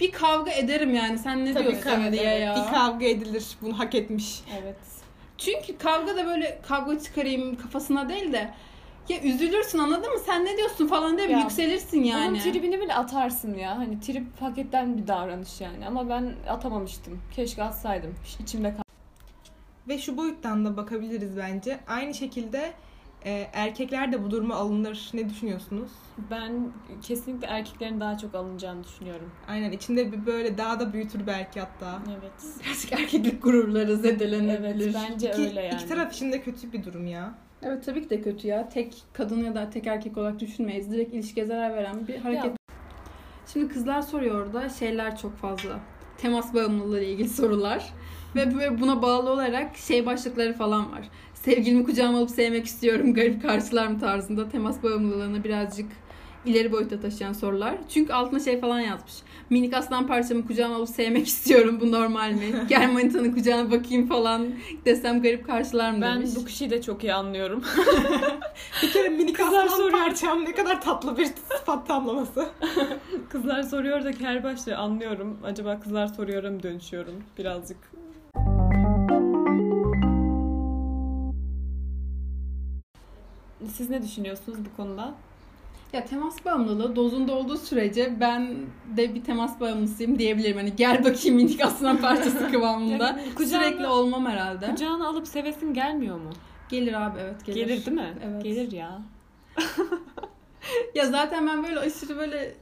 bir 0.00 0.12
kavga 0.12 0.50
ederim 0.50 0.94
yani. 0.94 1.18
Sen 1.18 1.44
ne 1.44 1.52
Tabii 1.52 1.64
diyorsun 1.64 1.82
kavga, 1.82 2.12
diye 2.12 2.22
evet. 2.22 2.42
ya. 2.42 2.56
Bir 2.56 2.74
kavga 2.74 3.06
edilir. 3.06 3.46
Bunu 3.62 3.78
hak 3.78 3.94
etmiş. 3.94 4.40
Evet. 4.62 5.03
Çünkü 5.44 5.78
kavga 5.78 6.16
da 6.16 6.26
böyle 6.26 6.58
kavga 6.68 6.98
çıkarayım 6.98 7.56
kafasına 7.56 8.08
değil 8.08 8.32
de 8.32 8.54
Ya 9.08 9.22
üzülürsün 9.22 9.78
anladın 9.78 10.12
mı? 10.12 10.18
Sen 10.26 10.44
ne 10.44 10.56
diyorsun 10.56 10.86
falan 10.86 11.16
diye 11.18 11.28
bir 11.28 11.32
Ya, 11.32 11.40
yükselirsin 11.40 12.02
yani. 12.02 12.28
Onun 12.28 12.38
tribini 12.52 12.80
bile 12.80 12.94
atarsın 12.94 13.54
ya. 13.54 13.78
Hani 13.78 14.00
trip 14.00 14.38
paketten 14.40 14.98
bir 14.98 15.06
davranış 15.06 15.60
yani. 15.60 15.86
Ama 15.86 16.08
ben 16.08 16.34
atamamıştım. 16.48 17.20
Keşke 17.36 17.62
atsaydım. 17.62 18.14
İçimde 18.40 18.70
kaldı. 18.70 18.82
Ve 19.88 19.98
şu 19.98 20.16
boyuttan 20.16 20.64
da 20.64 20.76
bakabiliriz 20.76 21.36
bence. 21.36 21.80
Aynı 21.88 22.14
şekilde 22.14 22.72
e, 23.24 23.50
erkekler 23.52 24.12
de 24.12 24.24
bu 24.24 24.30
duruma 24.30 24.54
alınır. 24.54 25.10
Ne 25.14 25.28
düşünüyorsunuz? 25.28 25.90
Ben 26.30 26.72
kesinlikle 27.02 27.46
erkeklerin 27.46 28.00
daha 28.00 28.18
çok 28.18 28.34
alınacağını 28.34 28.84
düşünüyorum. 28.84 29.30
Aynen 29.48 29.72
içinde 29.72 30.12
bir 30.12 30.26
böyle 30.26 30.58
daha 30.58 30.80
da 30.80 30.92
büyütür 30.92 31.26
belki 31.26 31.60
hatta. 31.60 31.98
Evet. 32.10 32.64
Birazcık 32.64 32.92
erkeklik 32.92 33.42
gururları 33.42 33.96
zedelenebilir. 33.96 34.84
Evet 34.84 34.94
bence 35.10 35.30
İki, 35.30 35.42
öyle 35.42 35.60
yani. 35.60 35.74
iki 35.74 35.88
taraf 35.88 36.12
için 36.12 36.32
de 36.32 36.42
kötü 36.42 36.72
bir 36.72 36.84
durum 36.84 37.06
ya. 37.06 37.34
Evet 37.62 37.84
tabii 37.84 38.02
ki 38.02 38.10
de 38.10 38.20
kötü 38.20 38.48
ya. 38.48 38.68
Tek 38.68 38.94
kadın 39.12 39.44
ya 39.44 39.54
da 39.54 39.70
tek 39.70 39.86
erkek 39.86 40.16
olarak 40.18 40.40
düşünmeyiz. 40.40 40.90
Direkt 40.90 41.14
ilişkiye 41.14 41.46
zarar 41.46 41.74
veren 41.76 42.06
bir 42.08 42.18
hareket. 42.18 42.44
Ya. 42.44 42.54
Şimdi 43.52 43.68
kızlar 43.68 44.02
soruyor 44.02 44.46
orada 44.46 44.68
şeyler 44.68 45.16
çok 45.16 45.36
fazla. 45.36 45.80
Temas 46.18 46.54
bağımlılığı 46.54 47.00
ile 47.00 47.08
ilgili 47.12 47.28
sorular. 47.28 47.92
Ve 48.36 48.80
buna 48.80 49.02
bağlı 49.02 49.30
olarak 49.30 49.76
şey 49.76 50.06
başlıkları 50.06 50.52
falan 50.54 50.92
var. 50.92 51.08
Sevgilimi 51.44 51.84
kucağıma 51.84 52.18
alıp 52.18 52.30
sevmek 52.30 52.66
istiyorum. 52.66 53.14
Garip 53.14 53.42
karşılar 53.42 53.86
mı 53.86 54.00
tarzında 54.00 54.48
temas 54.48 54.82
bağımlılığını 54.82 55.44
birazcık 55.44 55.86
ileri 56.46 56.72
boyuta 56.72 57.00
taşıyan 57.00 57.32
sorular. 57.32 57.74
Çünkü 57.88 58.12
altına 58.12 58.40
şey 58.40 58.60
falan 58.60 58.80
yazmış. 58.80 59.12
Minik 59.50 59.74
aslan 59.74 60.06
parçamı 60.06 60.46
kucağıma 60.46 60.76
alıp 60.76 60.88
sevmek 60.88 61.26
istiyorum. 61.28 61.78
Bu 61.80 61.92
normal 61.92 62.30
mi? 62.32 62.46
Gel 62.68 62.92
manitanın 62.92 63.32
kucağına 63.32 63.70
bakayım 63.70 64.06
falan 64.06 64.46
desem 64.84 65.22
garip 65.22 65.46
karşılar 65.46 65.90
mı 65.90 65.98
Ben 66.00 66.16
demiş. 66.18 66.30
bu 66.36 66.44
kişiyi 66.44 66.70
de 66.70 66.82
çok 66.82 67.04
iyi 67.04 67.14
anlıyorum. 67.14 67.62
Bir 68.82 68.92
kere 68.92 69.08
minik 69.08 69.36
Kızlar 69.36 69.64
aslan 69.64 69.76
soruyor. 69.76 69.98
parçam 69.98 70.44
ne 70.44 70.52
kadar 70.54 70.80
tatlı 70.80 71.18
bir 71.18 71.24
sıfat 71.26 71.86
tamlaması. 71.88 72.48
kızlar 73.28 73.62
soruyor 73.62 74.04
da 74.04 74.10
her 74.20 74.44
başta 74.44 74.76
anlıyorum. 74.76 75.38
Acaba 75.44 75.80
kızlar 75.80 76.06
soruyor'a 76.06 76.50
mı 76.50 76.62
dönüşüyorum 76.62 77.14
birazcık? 77.38 77.78
Siz 83.68 83.90
ne 83.90 84.02
düşünüyorsunuz 84.02 84.58
bu 84.72 84.76
konuda? 84.76 85.14
Ya 85.92 86.04
temas 86.04 86.44
bağımlılığı 86.44 86.96
dozunda 86.96 87.32
olduğu 87.34 87.56
sürece 87.58 88.20
ben 88.20 88.56
de 88.96 89.14
bir 89.14 89.24
temas 89.24 89.60
bağımlısıyım 89.60 90.18
diyebilirim. 90.18 90.56
Hani 90.56 90.76
gel 90.76 91.04
bakayım 91.04 91.36
minik 91.36 91.60
aslan 91.64 91.96
parçası 91.96 92.48
kıvamında. 92.52 92.92
Yani 93.06 93.22
kucağına- 93.34 93.64
Sürekli 93.64 93.86
olmam 93.86 94.26
herhalde. 94.26 94.70
Kucağına 94.70 95.08
alıp 95.08 95.28
sevesin 95.28 95.74
gelmiyor 95.74 96.16
mu? 96.16 96.30
Gelir 96.68 97.06
abi 97.06 97.18
evet 97.20 97.46
gelir. 97.46 97.66
Gelir, 97.66 97.86
değil 97.86 97.96
mi? 97.96 98.14
Evet. 98.24 98.44
Gelir 98.44 98.72
ya. 98.72 98.98
Ya 100.94 101.06
zaten 101.06 101.46
ben 101.46 101.64
böyle 101.64 101.78
aşırı 101.80 102.16
böyle 102.16 102.54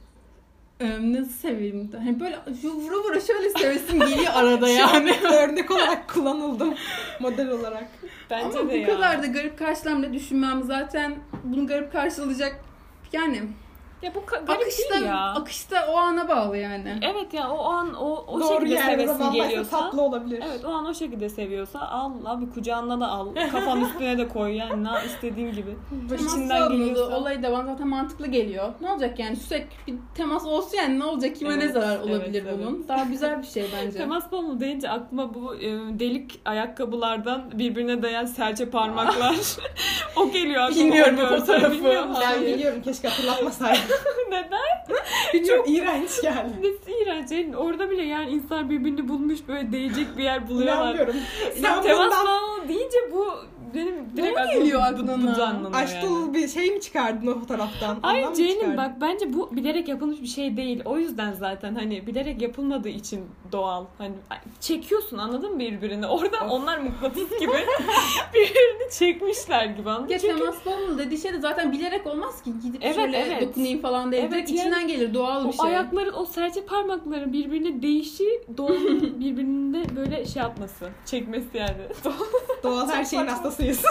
nasıl 1.01 1.31
seveyim. 1.31 1.91
Hani 1.97 2.19
böyle 2.19 2.39
vura 2.63 3.03
vura 3.03 3.19
şöyle 3.19 3.49
sevesim 3.49 3.99
geliyor 3.99 4.31
arada 4.33 4.69
yani. 4.69 5.13
Örnek 5.33 5.71
olarak 5.71 6.09
kullanıldım. 6.09 6.73
Model 7.19 7.49
olarak. 7.49 7.87
Bence 8.33 8.59
Ama 8.59 8.69
de 8.69 8.73
bu 8.73 8.77
ya. 8.77 8.87
kadar 8.87 9.23
da 9.23 9.27
garip 9.27 9.59
karşılamda 9.59 10.13
düşünmem 10.13 10.63
zaten 10.63 11.15
bunu 11.43 11.67
garip 11.67 11.91
karşılayacak 11.91 12.55
yani 13.13 13.41
Ya 14.03 14.15
bu 14.15 14.19
ka- 14.19 14.45
garip 14.45 14.61
akışta 14.61 14.93
değil 14.93 15.05
ya. 15.05 15.33
akışta 15.33 15.87
o 15.91 15.97
ana 15.97 16.27
bağlı 16.27 16.57
yani. 16.57 16.99
Evet 17.01 17.33
ya 17.33 17.49
o 17.51 17.63
an 17.65 17.93
o, 17.93 18.25
o 18.27 18.39
Doğru 18.39 18.53
şekilde 18.59 18.73
yerde 18.73 19.07
sevesin 19.07 19.31
geliyorsa. 19.31 19.79
tatlı 19.79 20.01
olabilir. 20.01 20.43
Evet 20.49 20.65
o 20.65 20.69
an 20.69 20.85
o 20.85 20.93
şekilde 20.93 21.29
seviyorsa 21.29 21.79
al 21.79 22.11
abi 22.25 22.49
kucağına 22.49 22.99
da 22.99 23.07
al. 23.07 23.27
Kafan 23.51 23.81
üstüne 23.85 24.17
de 24.17 24.27
koy 24.27 24.55
yani 24.55 24.83
ne 24.83 24.89
istediğin 25.05 25.51
gibi. 25.51 25.77
Temas 26.09 26.33
İçinden 26.33 26.69
geliyorsa. 26.69 27.17
olayı 27.17 27.43
da 27.43 27.51
bana 27.51 27.65
zaten 27.65 27.87
mantıklı 27.87 28.27
geliyor. 28.27 28.73
Ne 28.81 28.91
olacak 28.91 29.19
yani 29.19 29.35
sürekli 29.35 29.75
bir 29.87 29.95
temas 30.15 30.45
olsun 30.45 30.77
yani 30.77 30.99
ne 30.99 31.03
olacak 31.03 31.35
kime 31.35 31.59
ne 31.59 31.63
Evet, 31.63 31.73
zarar 31.73 31.95
evet, 31.97 32.05
olabilir 32.05 32.43
evet. 32.47 32.59
bunun? 32.59 32.85
Daha 32.87 33.03
güzel 33.03 33.41
bir 33.41 33.47
şey 33.47 33.65
bence. 33.81 33.97
Temas 34.03 34.31
bağımlılığı 34.31 34.59
deyince 34.59 34.89
aklıma 34.89 35.33
bu 35.33 35.55
e, 35.55 35.61
delik 35.99 36.41
ayakkabılardan 36.45 37.43
birbirine 37.59 38.01
dayan 38.01 38.25
serçe 38.25 38.69
parmaklar 38.69 39.35
o 40.15 40.31
geliyor 40.31 40.61
aklıma. 40.61 40.79
Bilmiyorum 40.85 41.15
O 41.19 41.23
bu 41.33 41.39
fotoğrafı. 41.39 41.71
bilmiyorum. 41.71 42.09
Ben 42.21 42.41
biliyorum 42.41 42.81
keşke 42.81 43.07
hatırlatmasaydım. 43.07 43.81
Neden? 44.29 44.97
Bilmiyorum 45.33 45.65
iğrenç 45.67 46.21
geldi. 46.21 46.53
Nesi 46.61 46.97
iğrenç. 47.03 47.31
Yani 47.31 47.57
Orada 47.57 47.89
bile 47.89 48.03
yani 48.03 48.29
insan 48.29 48.69
birbirini 48.69 49.07
bulmuş 49.07 49.39
böyle 49.47 49.71
değecek 49.71 50.17
bir 50.17 50.23
yer 50.23 50.49
buluyorlar. 50.49 50.81
İnanmıyorum. 50.83 51.15
Sen 51.61 51.81
temas 51.81 52.19
bundan 52.19 52.67
deyince 52.69 52.97
bu 53.11 53.33
benim 53.73 53.95
direkt 54.17 54.37
Ne 54.39 54.53
geliyor 54.59 54.81
aklına? 54.81 55.35
canlanıyor 55.35 55.73
aşk 55.83 55.95
yani. 55.95 56.09
dolu 56.09 56.33
bir 56.33 56.47
şey 56.47 56.71
mi 56.71 56.81
çıkardın 56.81 57.27
o 57.27 57.39
fotoğraftan? 57.39 57.97
Hayır 58.01 58.33
Ceylin 58.33 58.77
bak 58.77 58.91
bence 59.01 59.33
bu 59.33 59.55
bilerek 59.55 59.87
yapılmış 59.87 60.21
bir 60.21 60.27
şey 60.27 60.57
değil. 60.57 60.81
O 60.85 60.97
yüzden 60.97 61.33
zaten 61.33 61.75
hani 61.75 62.07
bilerek 62.07 62.41
yapılmadığı 62.41 62.89
için 62.89 63.25
doğal. 63.51 63.85
Hani 63.97 64.13
çekiyorsun 64.59 65.17
anladın 65.17 65.53
mı 65.53 65.59
birbirini? 65.59 66.07
Orada 66.07 66.37
onlar 66.49 66.77
mıknatıs 66.77 67.39
gibi 67.39 67.51
birbirini 68.33 68.91
çekmişler 68.91 69.65
gibi 69.65 69.89
anladın 69.89 70.05
mı? 70.05 70.11
Ya 70.13 70.19
Çünkü 70.19 70.37
temas 70.39 70.65
bağımlılığı 70.65 70.99
dediği 70.99 71.17
şey 71.17 71.33
de 71.33 71.39
zaten 71.39 71.71
bilerek 71.71 72.07
olmaz 72.07 72.43
ki. 72.43 72.51
Gidip 72.63 72.83
Evet, 72.85 72.95
şöyle 72.95 73.17
evet. 73.17 73.41
dokunayım 73.41 73.81
falan 73.81 74.11
değil. 74.11 74.23
Evet, 74.23 74.33
Direkt 74.33 74.49
yani 74.49 74.59
içinden 74.59 74.87
gelir 74.87 75.13
doğal 75.13 75.43
bir 75.43 75.49
o 75.49 75.53
şey. 75.53 75.65
ayakların, 75.65 76.13
o 76.13 76.25
serçe 76.25 76.65
parmakların 76.65 77.33
birbirine 77.33 77.81
değişi 77.81 78.41
doğanın 78.57 79.19
birbirinde 79.19 79.95
böyle 79.95 80.25
şey 80.25 80.41
yapması, 80.41 80.89
çekmesi 81.05 81.47
yani. 81.57 81.73
Doğal 82.63 82.89
her 82.89 83.05
şeyin 83.05 83.27
hastasıyız. 83.67 83.83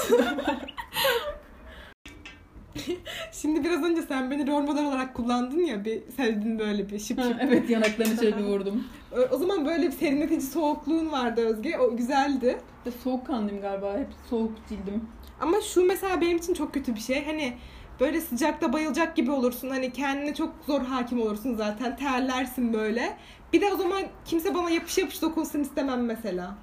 Şimdi 3.32 3.64
biraz 3.64 3.84
önce 3.84 4.02
sen 4.02 4.30
beni 4.30 4.46
rol 4.46 4.60
model 4.60 4.86
olarak 4.86 5.14
kullandın 5.14 5.60
ya 5.64 5.84
bir 5.84 6.02
sevdin 6.16 6.58
böyle 6.58 6.90
bir 6.90 6.98
şıp 6.98 7.22
şıp. 7.22 7.36
evet 7.40 7.70
yanaklarını 7.70 8.16
şöyle 8.16 8.38
bir 8.38 8.44
vurdum. 8.52 8.84
O 9.30 9.36
zaman 9.36 9.66
böyle 9.66 9.86
bir 9.86 9.92
serinletici 9.92 10.40
soğukluğun 10.40 11.12
vardı 11.12 11.40
Özge. 11.40 11.78
O 11.78 11.96
güzeldi. 11.96 12.58
Ve 12.86 12.90
soğukkanlıyım 12.90 13.60
galiba. 13.60 13.98
Hep 13.98 14.08
soğuk 14.30 14.52
cildim. 14.68 15.08
Ama 15.40 15.60
şu 15.60 15.86
mesela 15.86 16.20
benim 16.20 16.36
için 16.36 16.54
çok 16.54 16.74
kötü 16.74 16.94
bir 16.94 17.00
şey. 17.00 17.24
Hani 17.24 17.52
böyle 18.00 18.20
sıcakta 18.20 18.72
bayılacak 18.72 19.16
gibi 19.16 19.30
olursun. 19.30 19.70
Hani 19.70 19.92
kendine 19.92 20.34
çok 20.34 20.54
zor 20.66 20.80
hakim 20.80 21.22
olursun 21.22 21.54
zaten. 21.54 21.96
Terlersin 21.96 22.72
böyle. 22.72 23.16
Bir 23.52 23.60
de 23.60 23.72
o 23.72 23.76
zaman 23.76 24.02
kimse 24.24 24.54
bana 24.54 24.70
yapış 24.70 24.98
yapış 24.98 25.22
dokunsun 25.22 25.60
istemem 25.60 26.04
mesela. 26.04 26.54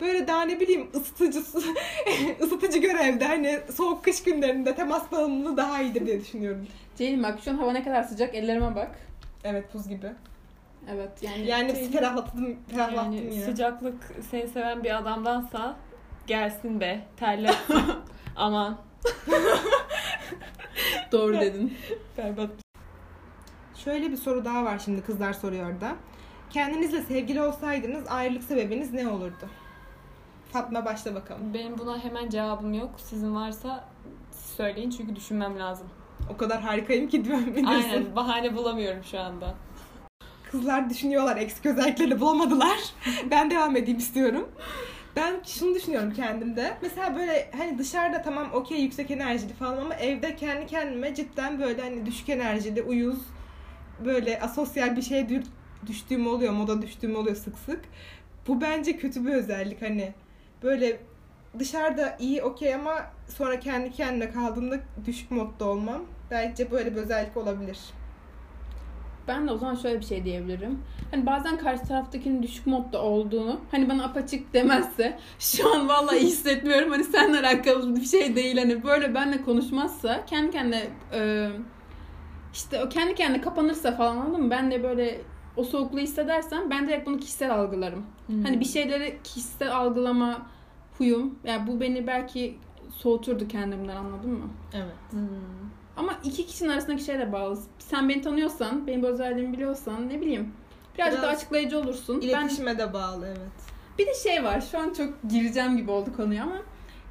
Böyle 0.00 0.28
daha 0.28 0.42
ne 0.42 0.60
bileyim 0.60 0.88
ısıtıcı 0.94 1.38
ısıtıcı 2.42 2.78
görevde 2.78 3.24
hani 3.24 3.60
soğuk 3.74 4.04
kış 4.04 4.22
günlerinde 4.22 4.74
temas 4.74 5.12
bağımlılığı 5.12 5.56
daha 5.56 5.82
iyidir 5.82 6.06
diye 6.06 6.20
düşünüyorum. 6.20 6.66
Ceylin 6.96 7.22
bak 7.22 7.38
şu 7.44 7.50
an 7.50 7.54
hava 7.54 7.72
ne 7.72 7.84
kadar 7.84 8.02
sıcak. 8.02 8.34
Ellerime 8.34 8.74
bak. 8.74 8.90
Evet 9.44 9.74
buz 9.74 9.88
gibi. 9.88 10.12
Evet 10.94 11.10
yani. 11.22 11.46
Yani 11.46 11.70
Şey- 11.74 11.90
ferahlattım, 11.90 12.56
ferahlattım 12.70 13.12
Yani 13.12 13.34
yine. 13.34 13.44
sıcaklık 13.44 14.12
seni 14.30 14.48
seven 14.48 14.84
bir 14.84 14.96
adamdansa 14.96 15.76
gelsin 16.26 16.80
be, 16.80 17.00
terletsin. 17.16 17.82
Aman. 18.36 18.78
Doğru 21.12 21.40
dedin. 21.40 21.74
Berbat. 22.18 22.50
Şöyle 23.74 24.10
bir 24.10 24.16
soru 24.16 24.44
daha 24.44 24.64
var 24.64 24.78
şimdi 24.84 25.02
kızlar 25.02 25.32
soruyor 25.32 25.80
da. 25.80 25.96
Kendinizle 26.50 27.02
sevgili 27.02 27.42
olsaydınız 27.42 28.08
ayrılık 28.08 28.42
sebebiniz 28.44 28.92
ne 28.92 29.08
olurdu? 29.08 29.48
Fatma 30.56 30.84
başla 30.84 31.14
bakalım. 31.14 31.54
Benim 31.54 31.78
buna 31.78 32.04
hemen 32.04 32.28
cevabım 32.28 32.74
yok. 32.74 32.90
Sizin 32.96 33.34
varsa 33.34 33.84
siz 34.30 34.56
söyleyin 34.56 34.90
çünkü 34.90 35.16
düşünmem 35.16 35.58
lazım. 35.58 35.86
O 36.34 36.36
kadar 36.36 36.60
harikayım 36.60 37.08
ki 37.08 37.24
diyorum. 37.24 37.54
Aynen 37.66 38.16
bahane 38.16 38.56
bulamıyorum 38.56 39.04
şu 39.04 39.20
anda. 39.20 39.54
Kızlar 40.50 40.90
düşünüyorlar 40.90 41.36
eksik 41.36 41.66
özelliklerini 41.66 42.20
bulamadılar. 42.20 42.76
ben 43.30 43.50
devam 43.50 43.76
edeyim 43.76 43.98
istiyorum. 43.98 44.48
Ben 45.16 45.36
şunu 45.46 45.74
düşünüyorum 45.74 46.12
kendimde. 46.12 46.76
Mesela 46.82 47.16
böyle 47.16 47.50
hani 47.58 47.78
dışarıda 47.78 48.22
tamam 48.22 48.46
okey 48.52 48.80
yüksek 48.80 49.10
enerjili 49.10 49.52
falan 49.52 49.76
ama 49.76 49.94
evde 49.94 50.36
kendi 50.36 50.66
kendime 50.66 51.14
cidden 51.14 51.58
böyle 51.60 51.82
hani 51.82 52.06
düşük 52.06 52.28
enerjili, 52.28 52.82
uyuz, 52.82 53.18
böyle 54.04 54.40
asosyal 54.40 54.96
bir 54.96 55.02
şeye 55.02 55.22
dü- 55.22 55.46
düştüğüm 55.86 56.26
oluyor, 56.26 56.52
moda 56.52 56.82
düştüğüm 56.82 57.16
oluyor 57.16 57.36
sık 57.36 57.58
sık. 57.58 57.80
Bu 58.48 58.60
bence 58.60 58.96
kötü 58.96 59.26
bir 59.26 59.32
özellik 59.32 59.82
hani. 59.82 60.12
Böyle 60.62 61.00
dışarıda 61.58 62.16
iyi 62.20 62.42
okey 62.42 62.74
ama 62.74 62.96
sonra 63.28 63.60
kendi 63.60 63.92
kendine 63.92 64.30
kaldığımda 64.30 64.80
düşük 65.06 65.30
modda 65.30 65.64
olmam. 65.64 66.02
Bence 66.30 66.70
böyle 66.70 66.96
bir 66.96 67.00
özellik 67.00 67.36
olabilir. 67.36 67.78
Ben 69.28 69.48
de 69.48 69.52
o 69.52 69.56
zaman 69.56 69.74
şöyle 69.74 70.00
bir 70.00 70.04
şey 70.04 70.24
diyebilirim. 70.24 70.82
Hani 71.10 71.26
bazen 71.26 71.58
karşı 71.58 71.82
taraftakinin 71.82 72.42
düşük 72.42 72.66
modda 72.66 73.02
olduğunu 73.02 73.60
hani 73.70 73.88
bana 73.88 74.04
apaçık 74.04 74.54
demezse 74.54 75.18
şu 75.38 75.74
an 75.74 75.88
vallahi 75.88 76.20
hissetmiyorum. 76.20 76.90
Hani 76.90 77.04
seninle 77.04 77.38
alakalı 77.38 77.96
bir 77.96 78.04
şey 78.04 78.36
değil. 78.36 78.58
Hani 78.58 78.84
böyle 78.84 79.14
benimle 79.14 79.42
konuşmazsa 79.42 80.24
kendi 80.26 80.50
kendine 80.50 80.86
e, 81.12 81.50
işte 82.52 82.84
o 82.84 82.88
kendi 82.88 83.14
kendine 83.14 83.40
kapanırsa 83.40 83.96
falan 83.96 84.16
anladın 84.16 84.44
mı? 84.44 84.50
Ben 84.50 84.70
de 84.70 84.82
böyle 84.82 85.20
o 85.56 85.64
soğukluğu 85.64 85.98
hissedersem 85.98 86.70
ben 86.70 86.86
direkt 86.86 87.06
bunu 87.06 87.18
kişisel 87.18 87.54
algılarım. 87.54 88.06
Hmm. 88.26 88.42
Hani 88.44 88.60
bir 88.60 88.64
şeyleri 88.64 89.18
kişisel 89.24 89.76
algılama 89.76 90.46
huyum. 90.98 91.38
Yani 91.44 91.66
bu 91.66 91.80
beni 91.80 92.06
belki 92.06 92.58
soğuturdu 92.90 93.48
kendimden 93.48 93.96
anladın 93.96 94.30
mı? 94.30 94.48
Evet. 94.74 94.94
Hmm. 95.10 95.20
Ama 95.96 96.12
iki 96.24 96.46
kişinin 96.46 96.68
arasındaki 96.68 97.04
şey 97.04 97.18
de 97.18 97.32
bağlı. 97.32 97.58
Sen 97.78 98.08
beni 98.08 98.22
tanıyorsan, 98.22 98.86
benim 98.86 99.02
bu 99.02 99.06
özelliğimi 99.06 99.52
biliyorsan 99.52 100.08
ne 100.08 100.20
bileyim. 100.20 100.52
Birazcık 100.98 101.18
Biraz 101.18 101.30
da 101.30 101.36
açıklayıcı 101.36 101.78
olursun. 101.78 102.20
Ben 102.22 102.26
İletişime 102.26 102.78
de 102.78 102.92
bağlı 102.92 103.26
evet. 103.26 103.52
bir 103.98 104.06
de 104.06 104.14
şey 104.14 104.44
var. 104.44 104.60
Şu 104.70 104.78
an 104.78 104.92
çok 104.92 105.14
gireceğim 105.30 105.76
gibi 105.76 105.90
oldu 105.90 106.10
konuya 106.16 106.42
ama 106.42 106.56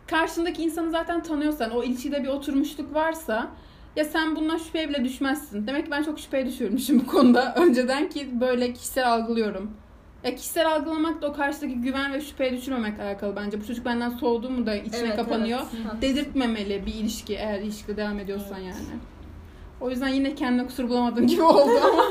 karşındaki 0.08 0.64
insanı 0.64 0.92
zaten 0.92 1.24
tanıyorsan, 1.24 1.72
o 1.72 1.84
ilişkide 1.84 2.24
bir 2.24 2.28
oturmuşluk 2.28 2.94
varsa 2.94 3.52
ya 3.96 4.06
sen 4.06 4.36
bundan 4.36 4.58
şüpheye 4.58 4.90
bile 4.90 5.04
düşmezsin. 5.04 5.68
Demek 5.68 5.86
ki 5.86 5.92
ben 5.92 6.04
çok 6.04 6.20
şüpheye 6.20 6.46
düşürmüşüm 6.46 7.00
bu 7.00 7.08
konuda. 7.08 7.54
Önceden 7.58 8.10
ki 8.10 8.30
böyle 8.42 8.74
kişisel 8.74 9.14
algılıyorum. 9.14 9.72
Ya 10.24 10.36
kişisel 10.36 10.72
algılamak 10.72 11.22
da 11.22 11.28
o 11.28 11.34
karşıdaki 11.34 11.76
güven 11.76 12.14
ve 12.14 12.22
şüpheye 12.22 12.58
düşürmemek 12.58 13.00
alakalı 13.00 13.36
bence. 13.36 13.62
Bu 13.62 13.68
çocuk 13.68 13.86
benden 13.86 14.10
soğudu 14.10 14.50
mu 14.50 14.66
da 14.66 14.76
içine 14.76 14.98
Evet, 15.08 15.16
kapanıyor. 15.16 15.60
evet. 15.92 16.02
Dedirtmemeli 16.02 16.86
bir 16.86 16.94
ilişki 16.94 17.34
eğer 17.36 17.60
ilişkide 17.62 17.98
devam 17.98 18.20
ediyorsan 18.20 18.58
yani. 18.60 18.76
O 19.82 19.90
yüzden 19.90 20.08
yine 20.08 20.36
kendine 20.36 20.66
kusur 20.68 20.90
bulamadığım 20.90 21.28
gibi 21.28 21.42
oldu 21.44 21.72
ama 21.94 22.04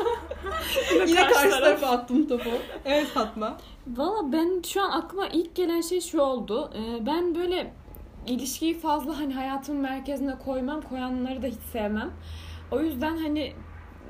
yine 1.07 1.21
karşı 1.21 1.35
karşı 1.35 1.51
taraf. 1.51 1.61
tarafa 1.61 1.87
attım 1.87 2.29
topu. 2.29 2.51
Evet 2.85 3.07
Fatma. 3.07 3.59
Valla 3.87 4.33
ben 4.33 4.63
şu 4.67 4.83
an 4.83 4.91
aklıma 4.91 5.27
ilk 5.29 5.55
gelen 5.55 5.81
şey 5.81 6.01
şu 6.01 6.21
oldu. 6.21 6.71
Ee, 6.75 7.07
ben 7.07 7.35
böyle 7.35 7.73
ilişkiyi 8.27 8.79
fazla 8.79 9.19
hani 9.19 9.35
hayatımın 9.35 9.83
merkezine 9.83 10.39
koymam. 10.39 10.83
Koyanları 10.83 11.43
da 11.43 11.47
hiç 11.47 11.63
sevmem. 11.73 12.11
O 12.71 12.81
yüzden 12.81 13.17
hani 13.17 13.53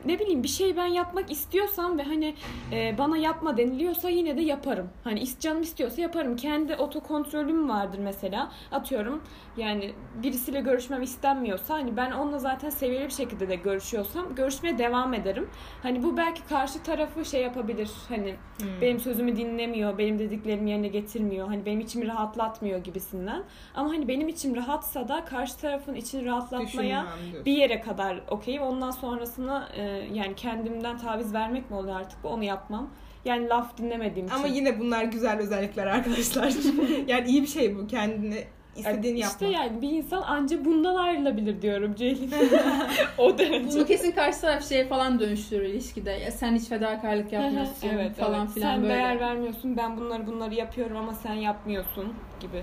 ne 0.06 0.18
bileyim 0.18 0.42
bir 0.42 0.48
şey 0.48 0.76
ben 0.76 0.86
yapmak 0.86 1.30
istiyorsam 1.30 1.98
ve 1.98 2.02
hani 2.02 2.34
e, 2.72 2.98
bana 2.98 3.16
yapma 3.16 3.56
deniliyorsa 3.56 4.08
yine 4.08 4.36
de 4.36 4.40
yaparım. 4.42 4.88
Hani 5.04 5.24
canım 5.40 5.62
istiyorsa 5.62 6.00
yaparım. 6.02 6.36
Kendi 6.36 6.74
otokontrolüm 6.76 7.68
vardır 7.68 7.98
mesela. 7.98 8.52
Atıyorum 8.72 9.22
yani 9.56 9.92
birisiyle 10.22 10.60
görüşmem 10.60 11.02
istenmiyorsa 11.02 11.74
hani 11.74 11.96
ben 11.96 12.12
onunla 12.12 12.38
zaten 12.38 12.70
seviyeli 12.70 13.06
bir 13.06 13.12
şekilde 13.12 13.48
de 13.48 13.54
görüşüyorsam 13.56 14.34
görüşmeye 14.34 14.78
devam 14.78 15.14
ederim. 15.14 15.48
Hani 15.82 16.02
bu 16.02 16.16
belki 16.16 16.44
karşı 16.48 16.82
tarafı 16.82 17.24
şey 17.24 17.42
yapabilir. 17.42 17.90
Hani 18.08 18.34
Hmm. 18.54 18.66
benim 18.80 19.00
sözümü 19.00 19.36
dinlemiyor, 19.36 19.98
benim 19.98 20.18
dediklerimi 20.18 20.70
yerine 20.70 20.88
getirmiyor, 20.88 21.46
hani 21.48 21.66
benim 21.66 21.80
içimi 21.80 22.06
rahatlatmıyor 22.06 22.78
gibisinden. 22.84 23.42
Ama 23.74 23.90
hani 23.90 24.08
benim 24.08 24.28
içim 24.28 24.56
rahatsa 24.56 25.08
da 25.08 25.24
karşı 25.24 25.56
tarafın 25.58 25.94
içini 25.94 26.24
rahatlatmaya 26.24 27.06
bir 27.46 27.52
yere 27.52 27.80
kadar 27.80 28.20
okeyim. 28.30 28.62
Ondan 28.62 28.90
sonrasına 28.90 29.68
e, 29.76 29.93
yani 30.12 30.34
kendimden 30.36 30.98
taviz 30.98 31.34
vermek 31.34 31.70
mi 31.70 31.76
oluyor 31.76 31.96
artık 31.96 32.24
bu 32.24 32.28
onu 32.28 32.44
yapmam. 32.44 32.90
Yani 33.24 33.48
laf 33.48 33.78
dinlemediğim 33.78 34.26
için. 34.26 34.36
Ama 34.36 34.46
yine 34.46 34.80
bunlar 34.80 35.04
güzel 35.04 35.38
özellikler 35.38 35.86
arkadaşlar. 35.86 36.52
yani 37.06 37.28
iyi 37.28 37.42
bir 37.42 37.46
şey 37.46 37.78
bu 37.78 37.86
kendini 37.86 38.44
istediğini 38.76 39.20
yani 39.20 39.30
işte 39.32 39.46
yapmak. 39.46 39.70
yani 39.70 39.82
bir 39.82 39.90
insan 39.90 40.22
anca 40.22 40.64
bundan 40.64 40.94
ayrılabilir 40.94 41.62
diyorum 41.62 41.94
Ceylin. 41.94 42.30
o 43.18 43.38
derece. 43.38 43.76
Bunu 43.76 43.86
kesin 43.86 44.12
karşı 44.12 44.40
taraf 44.40 44.68
şeye 44.68 44.88
falan 44.88 45.20
dönüştürür 45.20 45.64
ilişkide. 45.64 46.10
Ya 46.10 46.30
sen 46.30 46.54
hiç 46.54 46.68
fedakarlık 46.68 47.32
yapmıyorsun 47.32 47.88
evet, 47.88 48.16
falan 48.16 48.40
evet. 48.40 48.54
filan 48.54 48.74
Sen 48.74 48.82
böyle. 48.82 48.94
değer 48.94 49.20
vermiyorsun, 49.20 49.76
ben 49.76 49.96
bunları 49.96 50.26
bunları 50.26 50.54
yapıyorum 50.54 50.96
ama 50.96 51.14
sen 51.14 51.34
yapmıyorsun 51.34 52.14
gibi 52.40 52.62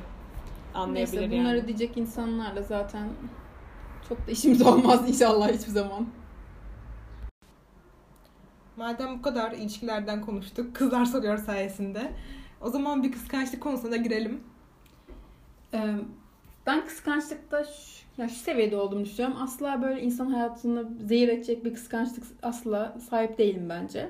anlayabilir 0.73 1.21
Neyse 1.21 1.31
bunları 1.31 1.57
yani. 1.57 1.67
diyecek 1.67 1.97
insanlarla 1.97 2.61
zaten 2.61 3.07
çok 4.09 4.27
da 4.27 4.31
işimiz 4.31 4.61
olmaz 4.61 5.09
inşallah 5.09 5.47
hiçbir 5.47 5.71
zaman. 5.71 6.07
Madem 8.81 9.17
bu 9.17 9.21
kadar 9.21 9.51
ilişkilerden 9.51 10.21
konuştuk, 10.21 10.75
kızlar 10.75 11.05
soruyor 11.05 11.37
sayesinde. 11.37 12.11
O 12.61 12.69
zaman 12.69 13.03
bir 13.03 13.11
kıskançlık 13.11 13.61
konusuna 13.61 13.95
girelim. 13.95 14.43
Ee, 15.73 15.95
ben 16.67 16.85
kıskançlıkta 16.85 17.63
şu, 17.63 18.21
ya 18.21 18.29
şu 18.29 18.35
seviyede 18.35 18.77
olduğumu 18.77 19.05
düşünüyorum. 19.05 19.37
Asla 19.41 19.81
böyle 19.81 20.01
insan 20.01 20.25
hayatını 20.25 20.89
zehir 21.07 21.27
edecek 21.27 21.65
bir 21.65 21.73
kıskançlık 21.73 22.23
asla 22.43 22.97
sahip 23.09 23.37
değilim 23.37 23.69
bence. 23.69 24.09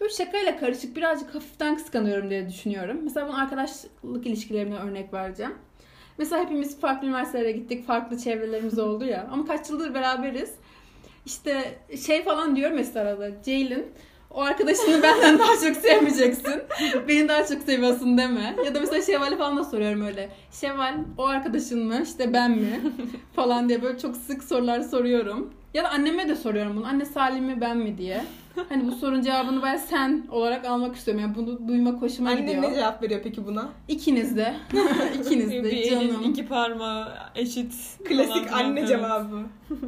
Böyle 0.00 0.12
şakayla 0.12 0.56
karışık 0.56 0.96
birazcık 0.96 1.34
hafiften 1.34 1.76
kıskanıyorum 1.76 2.30
diye 2.30 2.48
düşünüyorum. 2.48 3.00
Mesela 3.02 3.28
bunu 3.28 3.40
arkadaşlık 3.40 4.26
ilişkilerimle 4.26 4.76
örnek 4.76 5.12
vereceğim. 5.14 5.54
Mesela 6.18 6.44
hepimiz 6.44 6.80
farklı 6.80 7.06
üniversitelere 7.06 7.52
gittik. 7.52 7.86
Farklı 7.86 8.18
çevrelerimiz 8.18 8.78
oldu 8.78 9.04
ya. 9.04 9.28
Ama 9.32 9.46
kaç 9.46 9.70
yıldır 9.70 9.94
beraberiz. 9.94 10.54
İşte 11.26 11.78
şey 12.06 12.24
falan 12.24 12.56
diyor 12.56 12.70
mesela 12.70 13.08
arada. 13.10 13.42
Ceylin 13.44 13.86
o 14.30 14.40
arkadaşını 14.40 15.02
benden 15.02 15.38
daha 15.38 15.52
çok 15.52 15.76
sevmeyeceksin. 15.76 16.62
Beni 17.08 17.28
daha 17.28 17.46
çok 17.46 17.62
seviyorsun 17.62 18.18
deme. 18.18 18.56
Ya 18.64 18.74
da 18.74 18.80
mesela 18.80 19.02
Şevval'e 19.02 19.36
falan 19.36 19.56
da 19.56 19.64
soruyorum 19.64 20.02
öyle. 20.02 20.28
Şevval 20.52 20.94
o 21.18 21.26
arkadaşın 21.26 21.86
mı? 21.86 22.00
İşte 22.02 22.32
ben 22.32 22.50
mi? 22.50 22.80
falan 23.36 23.68
diye 23.68 23.82
böyle 23.82 23.98
çok 23.98 24.16
sık 24.16 24.44
sorular 24.44 24.80
soruyorum. 24.80 25.50
Ya 25.74 25.84
da 25.84 25.88
anneme 25.88 26.28
de 26.28 26.36
soruyorum 26.36 26.76
bunu. 26.76 26.86
Anne 26.86 27.04
Salim 27.04 27.44
mi 27.44 27.60
ben 27.60 27.76
mi 27.76 27.98
diye. 27.98 28.24
Hani 28.68 28.86
bu 28.86 28.92
sorunun 28.92 29.22
cevabını 29.22 29.62
ben 29.62 29.76
sen 29.76 30.26
olarak 30.30 30.64
almak 30.64 30.96
istiyorum. 30.96 31.22
Yani 31.22 31.34
bunu 31.34 31.68
duymak 31.68 32.02
hoşuma 32.02 32.30
Anne 32.30 32.40
gidiyor. 32.40 32.62
ne 32.62 32.74
cevap 32.74 33.02
veriyor 33.02 33.20
peki 33.24 33.46
buna? 33.46 33.68
İkiniz 33.88 34.36
de. 34.36 34.54
İkiniz 35.20 35.50
bir 35.50 35.64
de 35.64 35.70
elin 35.70 36.08
canım. 36.08 36.22
iki 36.30 36.46
parmağı 36.46 37.08
eşit. 37.34 37.74
Klasik 38.04 38.52
anne 38.52 38.86
cevabı. 38.86 39.42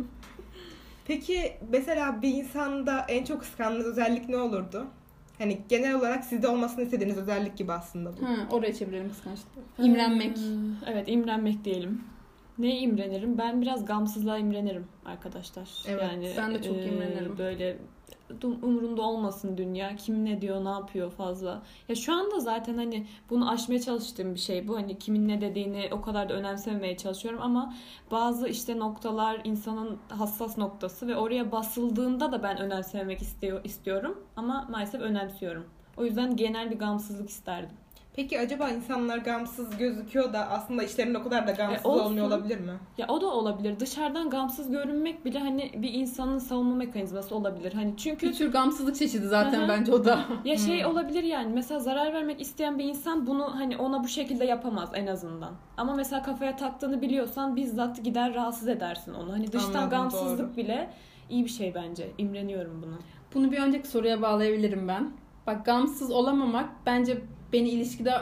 Peki 1.04 1.52
mesela 1.70 2.22
bir 2.22 2.28
insanda 2.28 3.04
en 3.08 3.24
çok 3.24 3.40
kıskandığınız 3.40 3.86
özellik 3.86 4.28
ne 4.28 4.36
olurdu? 4.36 4.86
Hani 5.38 5.58
genel 5.68 5.94
olarak 5.94 6.24
sizde 6.24 6.48
olmasını 6.48 6.82
istediğiniz 6.84 7.18
özellik 7.18 7.56
gibi 7.56 7.72
aslında 7.72 8.10
bu. 8.20 8.26
Ha, 8.26 8.36
oraya 8.50 8.74
çevirelim 8.74 9.08
kıskançlığı. 9.08 9.62
İmrenmek. 9.78 10.36
Hmm, 10.36 10.74
Evet 10.86 11.04
imrenmek 11.08 11.64
diyelim. 11.64 12.04
Ne 12.58 12.78
imrenirim? 12.78 13.38
Ben 13.38 13.62
biraz 13.62 13.86
gamsızlığa 13.86 14.38
imrenirim 14.38 14.86
arkadaşlar. 15.04 15.68
Evet, 15.88 16.02
yani, 16.02 16.32
ben 16.36 16.54
de 16.54 16.62
çok 16.62 16.76
e, 16.76 16.84
imrenirim. 16.84 17.38
Böyle 17.38 17.78
umurunda 18.62 19.02
olmasın 19.02 19.56
dünya. 19.56 19.96
Kim 19.96 20.24
ne 20.24 20.40
diyor, 20.40 20.64
ne 20.64 20.68
yapıyor 20.68 21.10
fazla. 21.10 21.62
Ya 21.88 21.94
şu 21.94 22.12
anda 22.12 22.40
zaten 22.40 22.76
hani 22.76 23.06
bunu 23.30 23.50
aşmaya 23.50 23.80
çalıştığım 23.80 24.34
bir 24.34 24.40
şey 24.40 24.68
bu. 24.68 24.76
Hani 24.76 24.98
kimin 24.98 25.28
ne 25.28 25.40
dediğini 25.40 25.88
o 25.92 26.00
kadar 26.00 26.28
da 26.28 26.34
önemsememeye 26.34 26.96
çalışıyorum 26.96 27.40
ama 27.42 27.74
bazı 28.10 28.48
işte 28.48 28.78
noktalar 28.78 29.40
insanın 29.44 29.98
hassas 30.08 30.58
noktası 30.58 31.08
ve 31.08 31.16
oraya 31.16 31.52
basıldığında 31.52 32.32
da 32.32 32.42
ben 32.42 32.58
önemsememek 32.58 33.22
istiyor 33.22 33.64
istiyorum 33.64 34.18
ama 34.36 34.66
maalesef 34.70 35.00
önemsiyorum. 35.00 35.64
O 35.96 36.04
yüzden 36.04 36.36
genel 36.36 36.70
bir 36.70 36.78
gamsızlık 36.78 37.30
isterdim. 37.30 37.76
Peki 38.16 38.40
acaba 38.40 38.68
insanlar 38.68 39.18
gamsız 39.18 39.76
gözüküyor 39.78 40.32
da 40.32 40.48
aslında 40.50 40.82
içlerinde 40.82 41.18
o 41.18 41.22
kadar 41.22 41.46
da 41.46 41.52
gamsız 41.52 41.84
E, 41.84 41.88
olsun. 41.88 42.04
olmuyor 42.04 42.26
olabilir 42.26 42.60
mi? 42.60 42.72
Ya 42.98 43.06
o 43.08 43.20
da 43.20 43.26
olabilir. 43.26 43.80
Dışarıdan 43.80 44.30
gamsız 44.30 44.70
görünmek 44.70 45.24
bile 45.24 45.38
hani 45.38 45.70
bir 45.76 45.92
insanın 45.94 46.38
savunma 46.38 46.74
mekanizması 46.74 47.34
olabilir. 47.36 47.72
Hani 47.72 47.96
çünkü 47.96 48.28
Bir 48.28 48.32
tür 48.34 48.52
gamsızlık 48.52 48.96
çeşidi 48.96 49.26
zaten 49.26 49.60
Hı 49.60 49.64
hı. 49.64 49.68
bence 49.68 49.92
o 49.92 50.04
da. 50.04 50.20
ya 50.44 50.56
şey 50.56 50.82
Hmm. 50.84 50.90
olabilir 50.90 51.22
yani 51.22 51.52
mesela 51.54 51.80
zarar 51.80 52.12
vermek 52.14 52.40
isteyen 52.40 52.78
bir 52.78 52.84
insan 52.84 53.26
bunu 53.26 53.54
hani 53.54 53.76
ona 53.76 54.04
bu 54.04 54.08
şekilde 54.08 54.44
yapamaz 54.44 54.90
en 54.94 55.06
azından. 55.06 55.52
Ama 55.76 55.94
mesela 55.94 56.22
kafaya 56.22 56.56
taktığını 56.56 57.00
biliyorsan 57.00 57.56
bizzat 57.56 58.04
gider 58.04 58.34
rahatsız 58.34 58.68
edersin 58.68 59.14
onu. 59.14 59.32
Hani 59.32 59.52
dıştan 59.52 59.68
Anladım, 59.74 59.90
gamsızlık 59.90 60.38
doğru. 60.48 60.56
bile 60.56 60.90
iyi 61.30 61.44
bir 61.44 61.50
şey 61.50 61.74
bence. 61.74 62.10
İmreniyorum 62.18 62.82
buna. 62.82 62.96
Bunu 63.34 63.52
bir 63.52 63.58
önceki 63.58 63.88
soruya 63.88 64.22
bağlayabilirim 64.22 64.88
ben. 64.88 65.10
Bak 65.46 65.66
gamsız 65.66 66.10
olamamak 66.10 66.68
bence 66.86 67.18
beni 67.52 67.68
ilişkide 67.68 68.14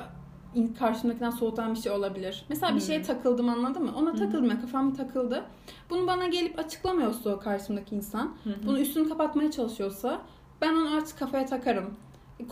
in- 0.54 0.74
karşımdakinden 0.74 1.30
soğutan 1.30 1.74
bir 1.74 1.78
şey 1.80 1.92
olabilir. 1.92 2.44
Mesela 2.48 2.70
bir 2.74 2.80
Hmm. 2.80 2.86
şeye 2.86 3.02
takıldım 3.02 3.48
anladın 3.48 3.82
mı? 3.84 3.92
Ona 3.96 4.14
takıldım 4.14 4.50
ya 4.50 4.60
kafam 4.60 4.94
takıldı. 4.94 5.44
Bunu 5.90 6.06
bana 6.06 6.26
gelip 6.26 6.58
açıklamıyorsa 6.58 7.30
o 7.30 7.38
karşımdaki 7.40 7.94
insan, 7.96 8.34
hı. 8.44 8.50
bunu 8.66 8.78
üstünü 8.80 9.08
kapatmaya 9.08 9.50
çalışıyorsa 9.50 10.20
ben 10.60 10.74
onu 10.74 10.94
artık 10.96 11.18
kafaya 11.18 11.46
takarım. 11.46 11.94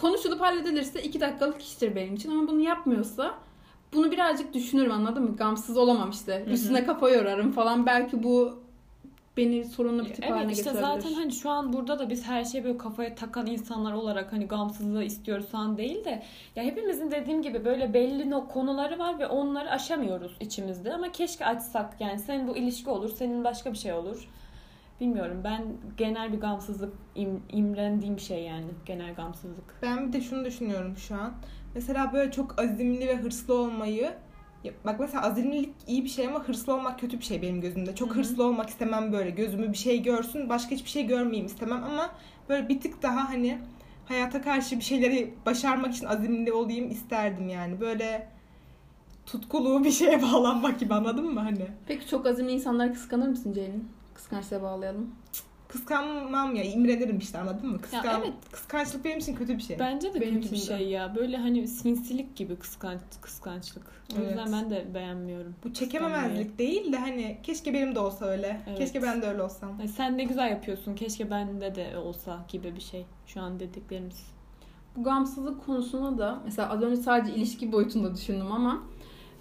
Konuşulup 0.00 0.40
halledilirse 0.40 1.02
iki 1.02 1.20
dakikalık 1.20 1.62
iştir 1.62 1.96
benim 1.96 2.14
için 2.14 2.30
ama 2.30 2.48
bunu 2.48 2.60
yapmıyorsa 2.60 3.34
bunu 3.94 4.10
birazcık 4.10 4.54
düşünürüm 4.54 4.92
anladın 4.92 5.22
mı? 5.22 5.36
Gamsız 5.36 5.76
olamam 5.76 6.10
işte. 6.10 6.44
Üstüne 6.50 6.84
kafa 6.86 7.10
yorarım 7.10 7.52
falan. 7.52 7.86
Belki 7.86 8.22
bu 8.22 8.58
beni 9.38 9.64
sorunlu 9.64 10.04
bir 10.04 10.14
tip 10.14 10.24
haline 10.24 10.38
Evet 10.44 10.50
işte 10.50 10.70
getirebilir. 10.70 10.80
zaten 11.02 11.12
hani 11.12 11.32
şu 11.32 11.50
an 11.50 11.72
burada 11.72 11.98
da 11.98 12.10
biz 12.10 12.26
her 12.26 12.44
şeyi 12.44 12.64
böyle 12.64 12.78
kafaya 12.78 13.14
takan 13.14 13.46
insanlar 13.46 13.92
olarak 13.92 14.32
hani 14.32 14.46
gamsızlığı 14.46 15.04
istiyoruz 15.04 15.46
falan 15.46 15.76
değil 15.78 16.04
de 16.04 16.22
ya 16.56 16.64
hepimizin 16.64 17.10
dediğim 17.10 17.42
gibi 17.42 17.64
böyle 17.64 17.94
belli 17.94 18.30
no 18.30 18.48
konuları 18.48 18.98
var 18.98 19.18
ve 19.18 19.26
onları 19.26 19.70
aşamıyoruz 19.70 20.36
içimizde 20.40 20.94
ama 20.94 21.12
keşke 21.12 21.46
açsak 21.46 22.00
yani 22.00 22.18
senin 22.18 22.48
bu 22.48 22.56
ilişki 22.56 22.90
olur 22.90 23.08
senin 23.08 23.44
başka 23.44 23.72
bir 23.72 23.78
şey 23.78 23.92
olur. 23.92 24.28
Bilmiyorum 25.00 25.40
ben 25.44 25.62
genel 25.96 26.32
bir 26.32 26.40
gamsızlık 26.40 26.94
im, 27.14 27.42
imrendiğim 27.52 28.18
şey 28.18 28.42
yani 28.42 28.66
genel 28.86 29.14
gamsızlık. 29.14 29.64
Ben 29.82 30.08
bir 30.08 30.12
de 30.12 30.20
şunu 30.20 30.44
düşünüyorum 30.44 30.96
şu 30.96 31.14
an. 31.14 31.32
Mesela 31.74 32.12
böyle 32.12 32.30
çok 32.32 32.60
azimli 32.60 33.08
ve 33.08 33.16
hırslı 33.16 33.54
olmayı 33.54 34.10
ya 34.64 34.72
bak 34.86 35.00
mesela 35.00 35.22
azimlilik 35.22 35.74
iyi 35.86 36.04
bir 36.04 36.08
şey 36.08 36.26
ama 36.26 36.44
hırslı 36.44 36.74
olmak 36.74 37.00
kötü 37.00 37.18
bir 37.18 37.24
şey 37.24 37.42
benim 37.42 37.60
gözümde. 37.60 37.94
Çok 37.94 38.08
Hı 38.08 38.14
hı. 38.14 38.18
hırslı 38.18 38.44
olmak 38.44 38.68
istemem 38.68 39.12
böyle. 39.12 39.30
Gözümü 39.30 39.72
bir 39.72 39.78
şey 39.78 40.02
görsün, 40.02 40.48
başka 40.48 40.70
hiçbir 40.70 40.90
şey 40.90 41.06
görmeyeyim 41.06 41.46
istemem 41.46 41.84
ama 41.84 42.10
böyle 42.48 42.68
bir 42.68 42.80
tık 42.80 43.02
daha 43.02 43.28
hani 43.28 43.58
hayata 44.08 44.42
karşı 44.42 44.76
bir 44.76 44.84
şeyleri 44.84 45.34
başarmak 45.46 45.94
için 45.94 46.06
azimli 46.06 46.52
olayım 46.52 46.90
isterdim 46.90 47.48
yani. 47.48 47.80
Böyle 47.80 48.28
tutkulu 49.26 49.84
bir 49.84 49.90
şeye 49.90 50.22
bağlanmak 50.32 50.80
gibi 50.80 50.94
anladın 50.94 51.34
mı 51.34 51.40
hani? 51.40 51.66
Peki 51.86 52.08
çok 52.08 52.26
azimli 52.26 52.52
insanları 52.52 52.92
kıskanır 52.92 53.28
mısın 53.28 53.52
Ceylin? 53.52 53.88
Kıskançlığa 54.14 54.62
bağlayalım. 54.62 55.10
Kıskanmam 55.68 56.54
ya 56.54 56.64
imrenirim 56.64 57.18
işte 57.18 57.38
anladın 57.38 57.70
mı? 57.70 57.80
Kıskan, 57.80 58.20
evet. 58.20 58.32
Kıskançlık 58.52 59.04
benim 59.04 59.18
için 59.18 59.34
kötü 59.34 59.56
bir 59.58 59.62
şey. 59.62 59.78
Bence 59.78 60.14
de 60.14 60.20
Benim 60.20 60.34
kötü 60.40 60.52
bir 60.52 60.56
için 60.56 60.72
de. 60.74 60.78
şey 60.78 60.88
ya. 60.88 61.14
Böyle 61.16 61.36
hani 61.36 61.68
sinsilik 61.68 62.36
gibi 62.36 62.56
kıskanç, 62.56 63.00
kıskançlık. 63.20 63.86
O 63.86 64.18
Evet. 64.18 64.28
yüzden 64.28 64.52
ben 64.52 64.70
de 64.70 64.94
beğenmiyorum. 64.94 65.54
Bu 65.64 65.72
çekememezlik 65.74 66.58
değil 66.58 66.92
de 66.92 66.96
hani 66.96 67.38
keşke 67.42 67.74
benim 67.74 67.94
de 67.94 67.98
olsa 68.00 68.24
öyle. 68.26 68.60
Evet. 68.68 68.78
Keşke 68.78 69.02
ben 69.02 69.22
de 69.22 69.26
öyle 69.26 69.42
olsam. 69.42 69.70
Yani 69.78 69.88
sen 69.88 70.18
ne 70.18 70.24
güzel 70.24 70.50
yapıyorsun. 70.50 70.94
Keşke 70.94 71.30
bende 71.30 71.74
de 71.74 71.98
olsa 71.98 72.38
gibi 72.48 72.76
bir 72.76 72.80
şey. 72.80 73.06
Şu 73.26 73.40
an 73.40 73.60
dediklerimiz. 73.60 74.26
Bu 74.96 75.04
gamsızlık 75.04 75.66
konusuna 75.66 76.18
da 76.18 76.40
mesela 76.44 76.70
az 76.70 76.82
önce 76.82 77.02
sadece 77.02 77.34
ilişki 77.34 77.72
boyutunda 77.72 78.14
düşündüm 78.14 78.52
ama 78.52 78.82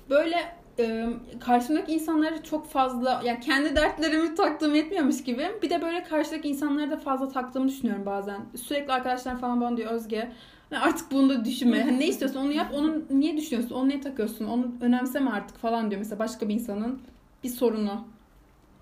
böyle 0.09 0.56
e, 0.79 1.07
karşımdaki 1.39 1.93
insanları 1.93 2.43
çok 2.43 2.67
fazla 2.69 3.21
yani 3.25 3.39
kendi 3.39 3.75
dertlerimi 3.75 4.35
taktığım 4.35 4.75
yetmiyormuş 4.75 5.23
gibi 5.23 5.47
bir 5.61 5.69
de 5.69 5.81
böyle 5.81 6.03
karşıdaki 6.03 6.47
insanları 6.49 6.91
da 6.91 6.97
fazla 6.97 7.29
taktığımı 7.29 7.67
düşünüyorum 7.67 8.05
bazen. 8.05 8.41
Sürekli 8.55 8.93
arkadaşlar 8.93 9.39
falan 9.39 9.61
bana 9.61 9.77
diyor 9.77 9.91
Özge 9.91 10.31
"hani 10.69 10.79
artık 10.79 11.11
bunu 11.11 11.29
da 11.29 11.45
düşünme. 11.45 11.83
Hani 11.83 11.99
ne 11.99 12.07
istiyorsun 12.07 12.39
onu 12.39 12.51
yap. 12.51 12.67
Onu 12.73 13.01
niye 13.09 13.37
düşünüyorsun? 13.37 13.75
Onu 13.75 13.89
niye 13.89 14.01
takıyorsun? 14.01 14.45
Onu 14.45 14.67
önemseme 14.81 15.31
artık 15.31 15.57
falan 15.57 15.89
diyor. 15.91 15.99
Mesela 15.99 16.19
başka 16.19 16.49
bir 16.49 16.53
insanın 16.53 16.99
bir 17.43 17.49
sorunu. 17.49 18.07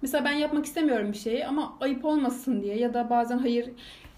Mesela 0.05 0.25
ben 0.25 0.31
yapmak 0.33 0.65
istemiyorum 0.65 1.11
bir 1.11 1.17
şeyi 1.17 1.45
ama 1.47 1.73
ayıp 1.81 2.05
olmasın 2.05 2.61
diye 2.61 2.77
ya 2.77 2.93
da 2.93 3.09
bazen 3.09 3.37
hayır 3.37 3.69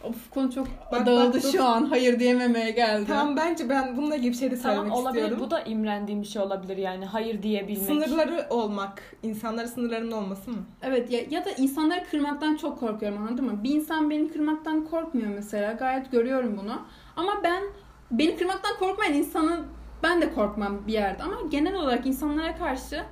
Of 0.03 0.29
konu 0.29 0.51
çok 0.51 0.67
Bak, 0.91 1.05
dağıldı 1.05 1.33
bak, 1.37 1.43
dur. 1.43 1.51
şu 1.51 1.63
an. 1.65 1.85
Hayır 1.85 2.19
diyememeye 2.19 2.71
geldi. 2.71 3.05
Tamam 3.07 3.35
bence 3.37 3.69
ben 3.69 3.97
bununla 3.97 4.15
ilgili 4.15 4.31
bir 4.31 4.37
şey 4.37 4.51
de 4.51 4.57
söylemek 4.57 4.83
Tamam 4.87 4.99
olabilir. 5.05 5.21
istiyorum. 5.21 5.45
Bu 5.45 5.51
da 5.51 5.61
imrendiğim 5.61 6.21
bir 6.21 6.27
şey 6.27 6.41
olabilir 6.41 6.77
yani. 6.77 7.05
Hayır 7.05 7.43
diyebilmek. 7.43 7.85
Sınırları 7.87 8.47
olmak. 8.49 9.01
insanların 9.23 9.67
sınırlarının 9.67 10.11
olması 10.11 10.51
mı? 10.51 10.57
Evet 10.83 11.11
ya, 11.11 11.21
ya 11.29 11.45
da 11.45 11.49
insanları 11.51 12.03
kırmaktan 12.11 12.55
çok 12.55 12.79
korkuyorum 12.79 13.17
anladın 13.27 13.45
mı? 13.45 13.63
Bir 13.63 13.69
insan 13.69 14.09
beni 14.09 14.31
kırmaktan 14.31 14.85
korkmuyor 14.85 15.29
mesela. 15.35 15.71
Gayet 15.71 16.11
görüyorum 16.11 16.59
bunu. 16.63 16.81
Ama 17.15 17.31
ben 17.43 17.63
beni 18.11 18.37
kırmaktan 18.37 18.77
korkmayan 18.79 19.13
insanı 19.13 19.59
ben 20.03 20.21
de 20.21 20.33
korkmam 20.33 20.87
bir 20.87 20.93
yerde. 20.93 21.23
Ama 21.23 21.35
genel 21.49 21.75
olarak 21.75 22.05
insanlara 22.05 22.55
karşı 22.57 23.03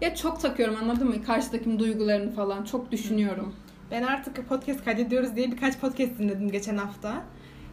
ya 0.00 0.14
çok 0.14 0.40
takıyorum 0.40 0.76
anladın 0.76 1.08
mı? 1.08 1.22
Karşıdakinin 1.24 1.78
duygularını 1.78 2.30
falan 2.32 2.64
çok 2.64 2.92
düşünüyorum. 2.92 3.54
Ben 3.90 4.02
artık 4.02 4.48
podcast 4.48 4.84
kaydediyoruz 4.84 5.36
diye 5.36 5.52
birkaç 5.52 5.78
podcast 5.78 6.18
dinledim 6.18 6.50
geçen 6.50 6.76
hafta. 6.76 7.22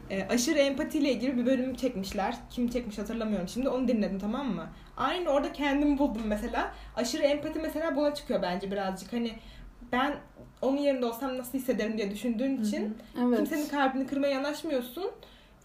Ee, 0.09 0.27
aşırı 0.29 0.59
empatiyle 0.59 1.11
ilgili 1.11 1.37
bir 1.37 1.45
bölüm 1.45 1.75
çekmişler. 1.75 2.35
Kim 2.49 2.69
çekmiş 2.69 2.97
hatırlamıyorum 2.97 3.47
şimdi. 3.47 3.69
Onu 3.69 3.87
dinledim 3.87 4.19
tamam 4.19 4.47
mı? 4.47 4.67
Aynı 4.97 5.29
orada 5.29 5.51
kendimi 5.51 5.97
buldum 5.97 6.21
mesela. 6.25 6.71
Aşırı 6.95 7.23
empati 7.23 7.59
mesela 7.59 7.95
buna 7.95 8.13
çıkıyor 8.13 8.41
bence 8.41 8.71
birazcık. 8.71 9.13
Hani 9.13 9.31
ben 9.91 10.15
onun 10.61 10.77
yerinde 10.77 11.05
olsam 11.05 11.37
nasıl 11.37 11.57
hissederim 11.57 11.97
diye 11.97 12.11
düşündüğün 12.11 12.61
için 12.63 12.97
Evet. 13.23 13.37
kimsenin 13.37 13.67
kalbini 13.67 14.07
kırmaya 14.07 14.33
yanaşmıyorsun. 14.33 15.11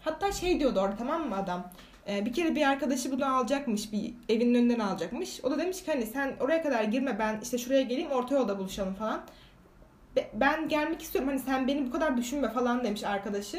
Hatta 0.01 0.31
şey 0.31 0.59
diyordu 0.59 0.79
orada 0.79 0.95
tamam 0.95 1.29
mı 1.29 1.35
adam? 1.35 1.71
Ee, 2.09 2.25
bir 2.25 2.33
kere 2.33 2.55
bir 2.55 2.69
arkadaşı 2.69 3.11
bunu 3.11 3.35
alacakmış. 3.35 3.91
Bir 3.91 4.13
evinin 4.29 4.55
önünden 4.55 4.79
alacakmış. 4.79 5.39
O 5.43 5.51
da 5.51 5.59
demiş 5.59 5.83
ki 5.83 5.91
hani 5.91 6.05
sen 6.05 6.33
oraya 6.39 6.63
kadar 6.63 6.83
girme 6.83 7.19
ben 7.19 7.39
işte 7.43 7.57
şuraya 7.57 7.81
geleyim 7.81 8.11
orta 8.11 8.35
yolda 8.35 8.59
buluşalım 8.59 8.93
falan. 8.93 9.21
Be- 10.15 10.29
Ben 10.33 10.67
gelmek 10.69 11.01
istiyorum 11.01 11.29
hani 11.29 11.39
sen 11.39 11.67
beni 11.67 11.87
bu 11.87 11.91
kadar 11.91 12.17
düşünme 12.17 12.49
falan 12.49 12.83
demiş 12.83 13.03
arkadaşı. 13.03 13.57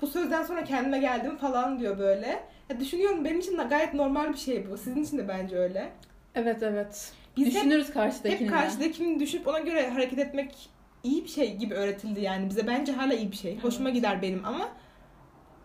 Bu 0.00 0.06
sözden 0.06 0.42
sonra 0.42 0.64
kendime 0.64 0.98
geldim 0.98 1.36
falan 1.36 1.78
diyor 1.80 1.98
böyle. 1.98 2.44
Ya 2.70 2.80
düşünüyorum 2.80 3.24
benim 3.24 3.38
için 3.38 3.58
de 3.58 3.62
gayet 3.62 3.94
normal 3.94 4.32
bir 4.32 4.38
şey 4.38 4.70
bu. 4.70 4.78
Sizin 4.78 5.02
için 5.04 5.18
de 5.18 5.28
bence 5.28 5.56
öyle. 5.56 5.92
Evet 6.34 6.62
evet. 6.62 7.12
Biz 7.36 7.46
hep, 7.46 7.54
Düşünürüz 7.54 7.92
karşıdakini 7.92 8.40
hep 8.40 8.50
karşıdakini 8.50 9.20
düşünüp 9.20 9.48
ona 9.48 9.58
göre 9.58 9.90
hareket 9.90 10.18
etmek 10.18 10.68
iyi 11.04 11.24
bir 11.24 11.28
şey 11.28 11.56
gibi 11.56 11.74
öğretildi 11.74 12.20
yani 12.20 12.50
bize. 12.50 12.66
Bence 12.66 12.92
hala 12.92 13.14
iyi 13.14 13.30
bir 13.32 13.36
şey. 13.36 13.58
Hoşuma 13.58 13.88
Evet. 13.88 13.96
gider 13.96 14.22
benim 14.22 14.44
ama 14.44 14.68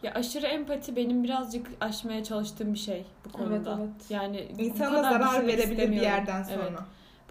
Ya 0.03 0.13
aşırı 0.13 0.45
empati 0.45 0.95
benim 0.95 1.23
birazcık 1.23 1.67
aşmaya 1.81 2.23
çalıştığım 2.23 2.73
bir 2.73 2.79
şey 2.79 3.05
bu 3.25 3.31
konuda. 3.31 3.77
Evet, 3.79 3.89
evet. 3.91 4.11
Yani 4.11 4.47
bu 4.57 4.61
insana 4.61 4.89
kadar 4.95 5.11
zarar 5.11 5.47
verebilir 5.47 5.91
bir 5.91 6.01
yerden 6.01 6.43
sonra. 6.43 6.63
Evet. 6.69 6.79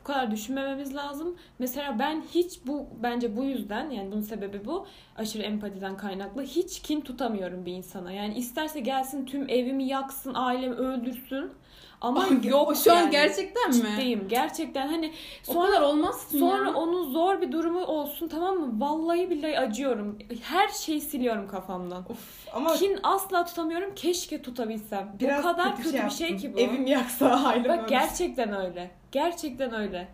Bu 0.00 0.04
kadar 0.04 0.30
düşünmememiz 0.30 0.94
lazım. 0.94 1.36
Mesela 1.58 1.98
ben 1.98 2.22
hiç 2.34 2.60
bu 2.66 2.86
bence 3.02 3.36
bu 3.36 3.44
yüzden 3.44 3.90
yani 3.90 4.12
bunun 4.12 4.20
sebebi 4.20 4.64
bu 4.64 4.86
aşırı 5.16 5.42
empatiden 5.42 5.96
kaynaklı 5.96 6.42
hiç 6.42 6.82
kin 6.82 7.00
tutamıyorum 7.00 7.66
bir 7.66 7.72
insana. 7.72 8.12
Yani 8.12 8.34
isterse 8.34 8.80
gelsin 8.80 9.26
tüm 9.26 9.48
evimi 9.48 9.84
yaksın, 9.84 10.34
ailemi 10.34 10.74
öldürsün. 10.74 11.52
Ama 12.00 12.26
yok 12.44 12.68
o 12.70 12.74
şu 12.74 12.92
an 12.92 12.96
yani. 12.96 13.10
gerçekten 13.10 13.68
mi? 13.68 13.74
Ciddiyim. 13.74 14.28
Gerçekten 14.28 14.88
hani 14.88 15.12
O 15.48 15.52
sonra 15.52 15.66
kadar 15.66 15.80
olmazsın 15.82 16.38
Sonra 16.38 16.68
ya. 16.68 16.74
onun 16.74 17.12
zor 17.12 17.40
bir 17.40 17.52
durumu 17.52 17.84
olsun 17.84 18.28
tamam 18.28 18.56
mı? 18.56 18.80
Vallahi 18.80 19.30
billahi 19.30 19.58
acıyorum. 19.58 20.18
Her 20.42 20.68
şeyi 20.68 21.00
siliyorum 21.00 21.48
kafamdan. 21.48 22.04
Of, 22.10 22.48
ama 22.54 22.74
Kin 22.74 22.98
asla 23.02 23.44
tutamıyorum. 23.44 23.94
Keşke 23.94 24.42
tutabilsem. 24.42 25.12
biraz 25.20 25.40
o 25.40 25.42
kadar 25.48 25.76
kötü, 25.76 25.88
bir 25.88 25.94
yaptın. 25.94 26.16
şey 26.16 26.36
ki 26.36 26.54
bu. 26.54 26.58
Evim 26.60 26.86
yaksa 26.86 27.26
ailem 27.46 27.64
Bak 27.68 27.78
ölsün. 27.78 27.88
gerçekten 27.88 28.56
öyle. 28.56 28.90
Gerçekten 29.12 29.74
öyle. 29.74 30.08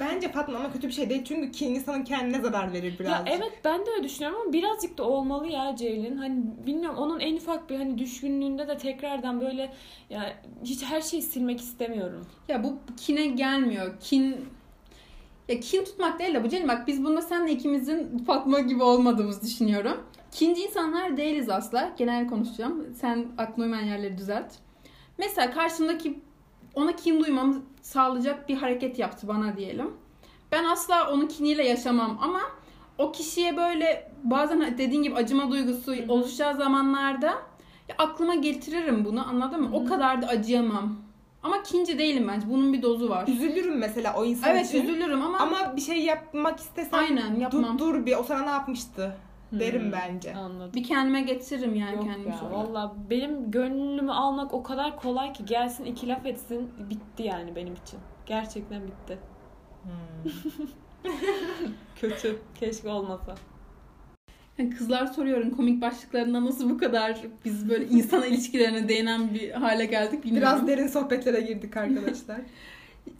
Bence 0.00 0.32
Fatma 0.32 0.58
ama 0.58 0.72
kötü 0.72 0.88
bir 0.88 0.92
şey 0.92 1.10
değil. 1.10 1.24
Çünkü 1.24 1.52
kin 1.52 1.74
insanın 1.74 2.04
kendine 2.04 2.40
zarar 2.40 2.72
verir 2.72 2.98
birazcık. 2.98 3.28
Ya 3.28 3.34
evet 3.36 3.52
ben 3.64 3.86
de 3.86 3.90
öyle 3.90 4.04
düşünüyorum 4.04 4.40
ama 4.42 4.52
birazcık 4.52 4.98
da 4.98 5.04
olmalı 5.04 5.48
ya 5.48 5.76
Ceylin. 5.76 6.16
Hani 6.16 6.42
bilmiyorum 6.66 6.98
onun 6.98 7.20
en 7.20 7.36
ufak 7.36 7.70
bir 7.70 7.76
hani 7.76 7.98
düşkünlüğünde 7.98 8.68
de 8.68 8.76
tekrardan 8.78 9.40
böyle 9.40 9.72
ya 10.10 10.34
hiç 10.64 10.84
her 10.84 11.00
şeyi 11.00 11.22
silmek 11.22 11.60
istemiyorum. 11.60 12.26
Ya 12.48 12.64
bu 12.64 12.78
kine 12.96 13.26
gelmiyor. 13.26 13.94
Kin 14.00 14.36
ya 15.48 15.60
kin 15.60 15.84
tutmak 15.84 16.18
değil 16.18 16.34
de 16.34 16.44
bu 16.44 16.48
Ceylin 16.48 16.68
bak 16.68 16.86
biz 16.86 17.04
bunda 17.04 17.22
senle 17.22 17.52
ikimizin 17.52 18.18
Fatma 18.18 18.60
gibi 18.60 18.82
olmadığımızı 18.82 19.42
düşünüyorum. 19.42 20.04
Kinci 20.32 20.62
insanlar 20.62 21.16
değiliz 21.16 21.48
asla. 21.50 21.92
Genel 21.98 22.26
konuşacağım. 22.26 22.94
Sen 23.00 23.26
aklına 23.38 23.64
uymayan 23.64 23.86
yerleri 23.86 24.18
düzelt. 24.18 24.54
Mesela 25.18 25.50
karşımdaki 25.50 26.18
ona 26.78 26.96
kin 26.96 27.20
duymamı 27.20 27.62
sağlayacak 27.82 28.48
bir 28.48 28.56
hareket 28.56 28.98
yaptı 28.98 29.28
bana 29.28 29.56
diyelim. 29.56 29.90
Ben 30.52 30.64
asla 30.64 31.12
onun 31.12 31.26
kiniyle 31.26 31.68
yaşamam 31.68 32.18
ama 32.22 32.40
o 32.98 33.12
kişiye 33.12 33.56
böyle 33.56 34.12
bazen 34.24 34.78
dediğin 34.78 35.02
gibi 35.02 35.14
acıma 35.14 35.50
duygusu 35.50 35.92
hı. 35.96 36.12
oluşacağı 36.12 36.56
zamanlarda 36.56 37.26
ya 37.88 37.94
aklıma 37.98 38.34
getiririm 38.34 39.04
bunu 39.04 39.28
anladın 39.28 39.62
mı? 39.62 39.70
O 39.72 39.84
kadar 39.86 40.22
da 40.22 40.26
acıyamam. 40.26 40.96
Ama 41.42 41.62
kinci 41.62 41.98
değilim 41.98 42.28
bence. 42.28 42.46
Bunun 42.50 42.72
bir 42.72 42.82
dozu 42.82 43.08
var. 43.08 43.28
Üzülürüm 43.28 43.78
mesela 43.78 44.14
o 44.16 44.24
insan 44.24 44.50
Evet 44.50 44.66
için. 44.66 44.82
üzülürüm 44.82 45.22
ama, 45.22 45.38
Ama 45.38 45.76
bir 45.76 45.80
şey 45.80 45.98
yapmak 46.04 46.60
istesem 46.60 46.98
aynen 46.98 47.34
yapmam. 47.34 47.78
dur 47.78 47.94
dur 47.94 48.06
bir 48.06 48.16
o 48.16 48.22
sana 48.22 48.42
ne 48.42 48.50
yapmıştı 48.50 49.16
derim 49.52 49.82
Hmm, 49.82 49.92
bence. 49.92 50.34
Anladım. 50.34 50.72
Bir 50.74 50.84
kendime 50.84 51.20
getiririm 51.22 51.74
yani 51.74 51.94
Yok 51.94 52.04
kendimi 52.04 52.30
ya 52.30 52.36
sonra. 52.36 52.54
valla 52.54 52.94
benim 53.10 53.50
gönlümü 53.50 54.12
almak 54.12 54.54
o 54.54 54.62
kadar 54.62 54.96
kolay 54.96 55.32
ki 55.32 55.44
gelsin 55.44 55.84
iki 55.84 56.08
laf 56.08 56.26
etsin 56.26 56.70
bitti 56.90 57.22
yani 57.22 57.56
benim 57.56 57.74
için. 57.74 57.98
Gerçekten 58.26 58.82
bitti. 58.86 59.18
Kötü. 62.00 62.38
Keşke 62.60 62.88
olmasa. 62.88 63.34
Yani 64.58 64.70
kızlar 64.70 65.06
soruyorum 65.06 65.50
komik 65.56 65.82
başlıklarında 65.82 66.44
nasıl 66.44 66.70
bu 66.70 66.78
kadar 66.78 67.18
biz 67.44 67.68
böyle 67.68 67.86
insan 67.86 68.22
ilişkilerine 68.28 68.88
değinen 68.88 69.34
bir 69.34 69.50
hale 69.50 69.84
geldik 69.84 70.24
bilmiyorum. 70.24 70.52
Biraz 70.52 70.66
derin 70.66 70.86
sohbetlere 70.86 71.40
girdik 71.40 71.76
arkadaşlar. 71.76 72.40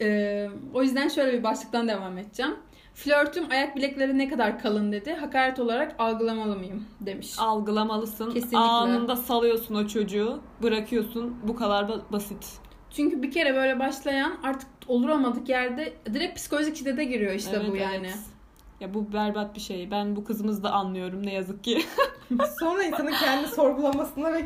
Ee, 0.01 0.49
o 0.73 0.83
yüzden 0.83 1.07
şöyle 1.07 1.37
bir 1.37 1.43
başlıktan 1.43 1.87
devam 1.87 2.17
edeceğim. 2.17 2.55
Flörtüm 3.03 3.45
ayak 3.51 3.75
bilekleri 3.75 4.17
ne 4.17 4.29
kadar 4.29 4.59
kalın 4.59 4.91
dedi. 4.91 5.13
Hakaret 5.13 5.59
olarak 5.59 5.95
algılamalı 5.99 6.55
mıyım 6.55 6.85
demiş. 7.01 7.35
Algılamalısın. 7.39 8.31
Kesinlikle. 8.31 8.57
Anında 8.57 9.15
salıyorsun 9.15 9.75
o 9.75 9.87
çocuğu. 9.87 10.39
Bırakıyorsun. 10.63 11.35
Bu 11.43 11.55
kadar 11.55 11.83
ba- 11.83 12.01
basit. 12.11 12.59
Çünkü 12.91 13.21
bir 13.23 13.31
kere 13.31 13.55
böyle 13.55 13.79
başlayan 13.79 14.37
artık 14.43 14.69
olur 14.87 15.09
olmadık 15.09 15.49
yerde 15.49 15.93
direkt 16.13 16.35
psikolojik 16.37 16.75
şiddete 16.77 17.03
giriyor 17.03 17.33
işte 17.33 17.57
Evet, 17.61 17.71
bu 17.71 17.75
yani. 17.75 18.07
evet. 18.07 18.19
Ya 18.79 18.93
bu 18.93 19.13
berbat 19.13 19.55
bir 19.55 19.59
şey. 19.61 19.91
Ben 19.91 20.15
bu 20.15 20.23
kızımızı 20.23 20.63
da 20.63 20.71
anlıyorum 20.71 21.25
ne 21.25 21.33
yazık 21.33 21.63
ki. 21.63 21.81
Sonra 22.59 22.83
insanın 22.83 23.11
kendi 23.11 23.47
sorgulamasına 23.47 24.33
ve 24.33 24.45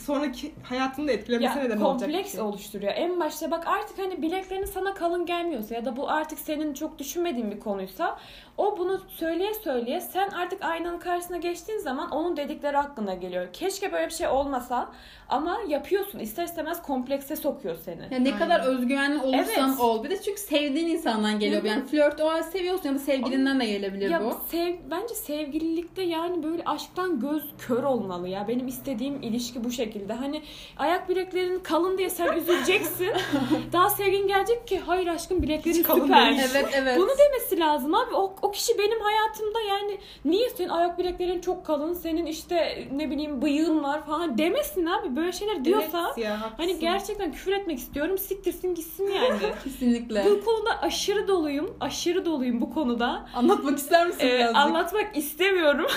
sonraki 0.00 0.54
hayatını 0.62 1.08
da 1.08 1.12
etkilemesine 1.12 1.60
ya 1.62 1.68
neden 1.68 1.80
olacak. 1.80 2.00
kompleks 2.10 2.32
şey. 2.32 2.40
oluşturuyor. 2.40 2.92
En 2.96 3.20
başta 3.20 3.50
bak 3.50 3.66
artık 3.66 3.98
hani 3.98 4.22
bileklerin 4.22 4.64
sana 4.64 4.94
kalın 4.94 5.26
gelmiyorsa 5.26 5.74
ya 5.74 5.84
da 5.84 5.96
bu 5.96 6.10
artık 6.10 6.38
senin 6.38 6.74
çok 6.74 6.98
düşünmediğin 6.98 7.50
bir 7.50 7.60
konuysa 7.60 8.18
o 8.58 8.78
bunu 8.78 9.00
söyleye 9.08 9.54
söyleye 9.54 10.00
sen 10.00 10.28
artık 10.28 10.64
aynanın 10.64 10.98
karşısına 10.98 11.36
geçtiğin 11.36 11.78
zaman 11.78 12.10
onun 12.10 12.36
dedikleri 12.36 12.76
hakkında 12.76 13.14
geliyor. 13.14 13.48
Keşke 13.52 13.92
böyle 13.92 14.06
bir 14.06 14.12
şey 14.12 14.28
olmasa 14.28 14.92
ama 15.28 15.58
yapıyorsun. 15.68 16.18
İster 16.18 16.44
istemez 16.44 16.82
komplekse 16.82 17.36
sokuyor 17.36 17.76
seni. 17.84 18.02
Ya 18.02 18.08
ne 18.08 18.14
Aynen. 18.16 18.38
kadar 18.38 18.60
özgüvenli 18.60 19.22
olursan 19.22 19.68
Evet. 19.70 19.80
ol. 19.80 20.04
Bir 20.04 20.10
de 20.10 20.22
çünkü 20.22 20.40
sevdiğin 20.40 20.88
insandan 20.88 21.38
geliyor. 21.38 21.62
Yani 21.64 21.84
flört 21.84 22.20
o 22.20 22.30
an 22.30 22.42
seviyorsun 22.42 22.88
ya 22.88 22.94
da 22.94 22.98
sevgilinden 22.98 23.60
de 23.60 23.66
gelebilir 23.66 24.10
Ya 24.10 24.24
bu. 24.24 24.36
sev, 24.48 24.74
bence 24.90 25.14
sevgililikte 25.14 26.02
yani 26.02 26.42
böyle 26.42 26.64
aşktan 26.64 27.20
göz 27.20 27.44
kör 27.58 27.82
olmalı 27.82 28.28
ya. 28.28 28.48
Benim 28.48 28.68
istediğim 28.68 29.22
ilişki 29.22 29.64
bu 29.64 29.70
şekilde. 29.84 30.12
Hani 30.12 30.42
ayak 30.78 31.08
bileklerin 31.08 31.58
kalın 31.58 31.98
diye 31.98 32.10
sen 32.10 32.32
üzüleceksin. 32.36 33.10
Daha 33.72 33.90
sevgin 33.90 34.26
gelecek 34.28 34.66
ki 34.68 34.80
hayır 34.86 35.06
aşkım 35.06 35.42
bileklerin 35.42 35.76
Hiç 35.78 35.82
kalın 35.86 36.00
süper. 36.02 36.30
değil. 36.30 36.40
Evet 36.52 36.66
evet. 36.74 36.98
Bunu 36.98 37.10
demesi 37.18 37.60
lazım 37.60 37.94
abi. 37.94 38.14
O, 38.14 38.34
o 38.42 38.50
kişi 38.50 38.78
benim 38.78 39.00
hayatımda 39.00 39.60
yani 39.60 39.98
niye 40.24 40.50
senin 40.50 40.68
ayak 40.68 40.98
bileklerin 40.98 41.40
çok 41.40 41.66
kalın, 41.66 41.94
senin 41.94 42.26
işte 42.26 42.88
ne 42.92 43.10
bileyim 43.10 43.42
bıyığın 43.42 43.82
var 43.84 44.06
falan 44.06 44.38
demesin 44.38 44.86
abi. 44.86 45.16
Böyle 45.16 45.32
şeyler 45.32 45.64
diyorsa 45.64 46.04
Evet 46.06 46.18
ya, 46.18 46.40
haklısın. 46.40 46.54
hani 46.58 46.78
gerçekten 46.78 47.32
küfür 47.32 47.52
etmek 47.52 47.78
istiyorum. 47.78 48.18
Siktirsin 48.18 48.74
gitsin 48.74 49.10
yani. 49.10 49.38
Kesinlikle. 49.64 50.24
bu 50.24 50.44
konuda 50.44 50.82
aşırı 50.82 51.28
doluyum. 51.28 51.76
Aşırı 51.80 52.24
doluyum 52.24 52.60
bu 52.60 52.74
konuda. 52.74 53.26
Anlatmak 53.34 53.78
ister 53.78 54.06
misin 54.06 54.26
Ee, 54.26 54.32
birazcık? 54.38 54.56
anlatmak 54.56 55.16
istemiyorum. 55.16 55.86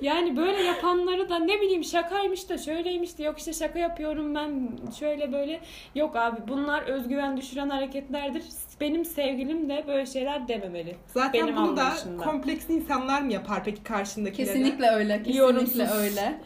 yani 0.00 0.36
böyle 0.36 0.62
yapanları 0.62 1.28
da 1.28 1.38
ne 1.38 1.60
bileyim 1.60 1.84
şakaymış 1.84 2.48
da 2.48 2.58
şöyleymiş 2.58 3.18
de 3.18 3.22
yok 3.22 3.38
işte 3.38 3.52
şaka 3.52 3.78
yapıyorum 3.78 4.34
ben 4.34 4.70
şöyle 4.98 5.32
böyle. 5.32 5.60
Yok 5.94 6.16
abi 6.16 6.40
bunlar 6.48 6.82
özgüven 6.82 7.36
düşüren 7.36 7.68
hareketlerdir. 7.70 8.42
Benim 8.80 9.04
sevgilim 9.04 9.68
de 9.68 9.84
böyle 9.88 10.06
şeyler 10.06 10.48
dememeli. 10.48 10.96
Zaten 11.14 11.32
benim 11.32 11.56
bunu 11.56 11.76
da 11.76 11.92
kompleksli 12.24 12.74
insanlar 12.74 13.22
mı 13.22 13.32
yapar 13.32 13.64
peki 13.64 13.82
karşındakilere? 13.82 14.46
Kesinlikle 14.46 14.90
öyle. 14.90 15.18
Kesinlikle 15.18 15.38
Yorumsuz. 15.38 15.80
öyle. 15.80 16.40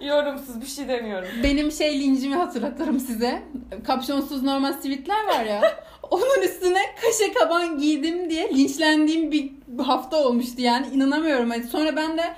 Yorumsuz 0.06 0.60
bir 0.60 0.66
şey 0.66 0.88
demiyorum. 0.88 1.28
Benim 1.42 1.72
şey 1.72 2.00
lincimi 2.00 2.34
hatırlatırım 2.34 3.00
size. 3.00 3.42
Kapşonsuz 3.86 4.42
normal 4.42 4.72
sivitler 4.72 5.26
var 5.26 5.44
ya. 5.44 5.60
Onun 6.10 6.42
üstüne 6.42 6.82
kaşe 7.02 7.32
kaban 7.32 7.78
giydim 7.78 8.30
diye 8.30 8.48
linçlendiğim 8.48 9.32
bir 9.32 9.57
hafta 9.78 10.24
olmuştu 10.24 10.62
yani 10.62 10.86
inanamıyorum. 10.86 11.50
Hani 11.50 11.62
sonra 11.64 11.96
ben 11.96 12.18
de 12.18 12.34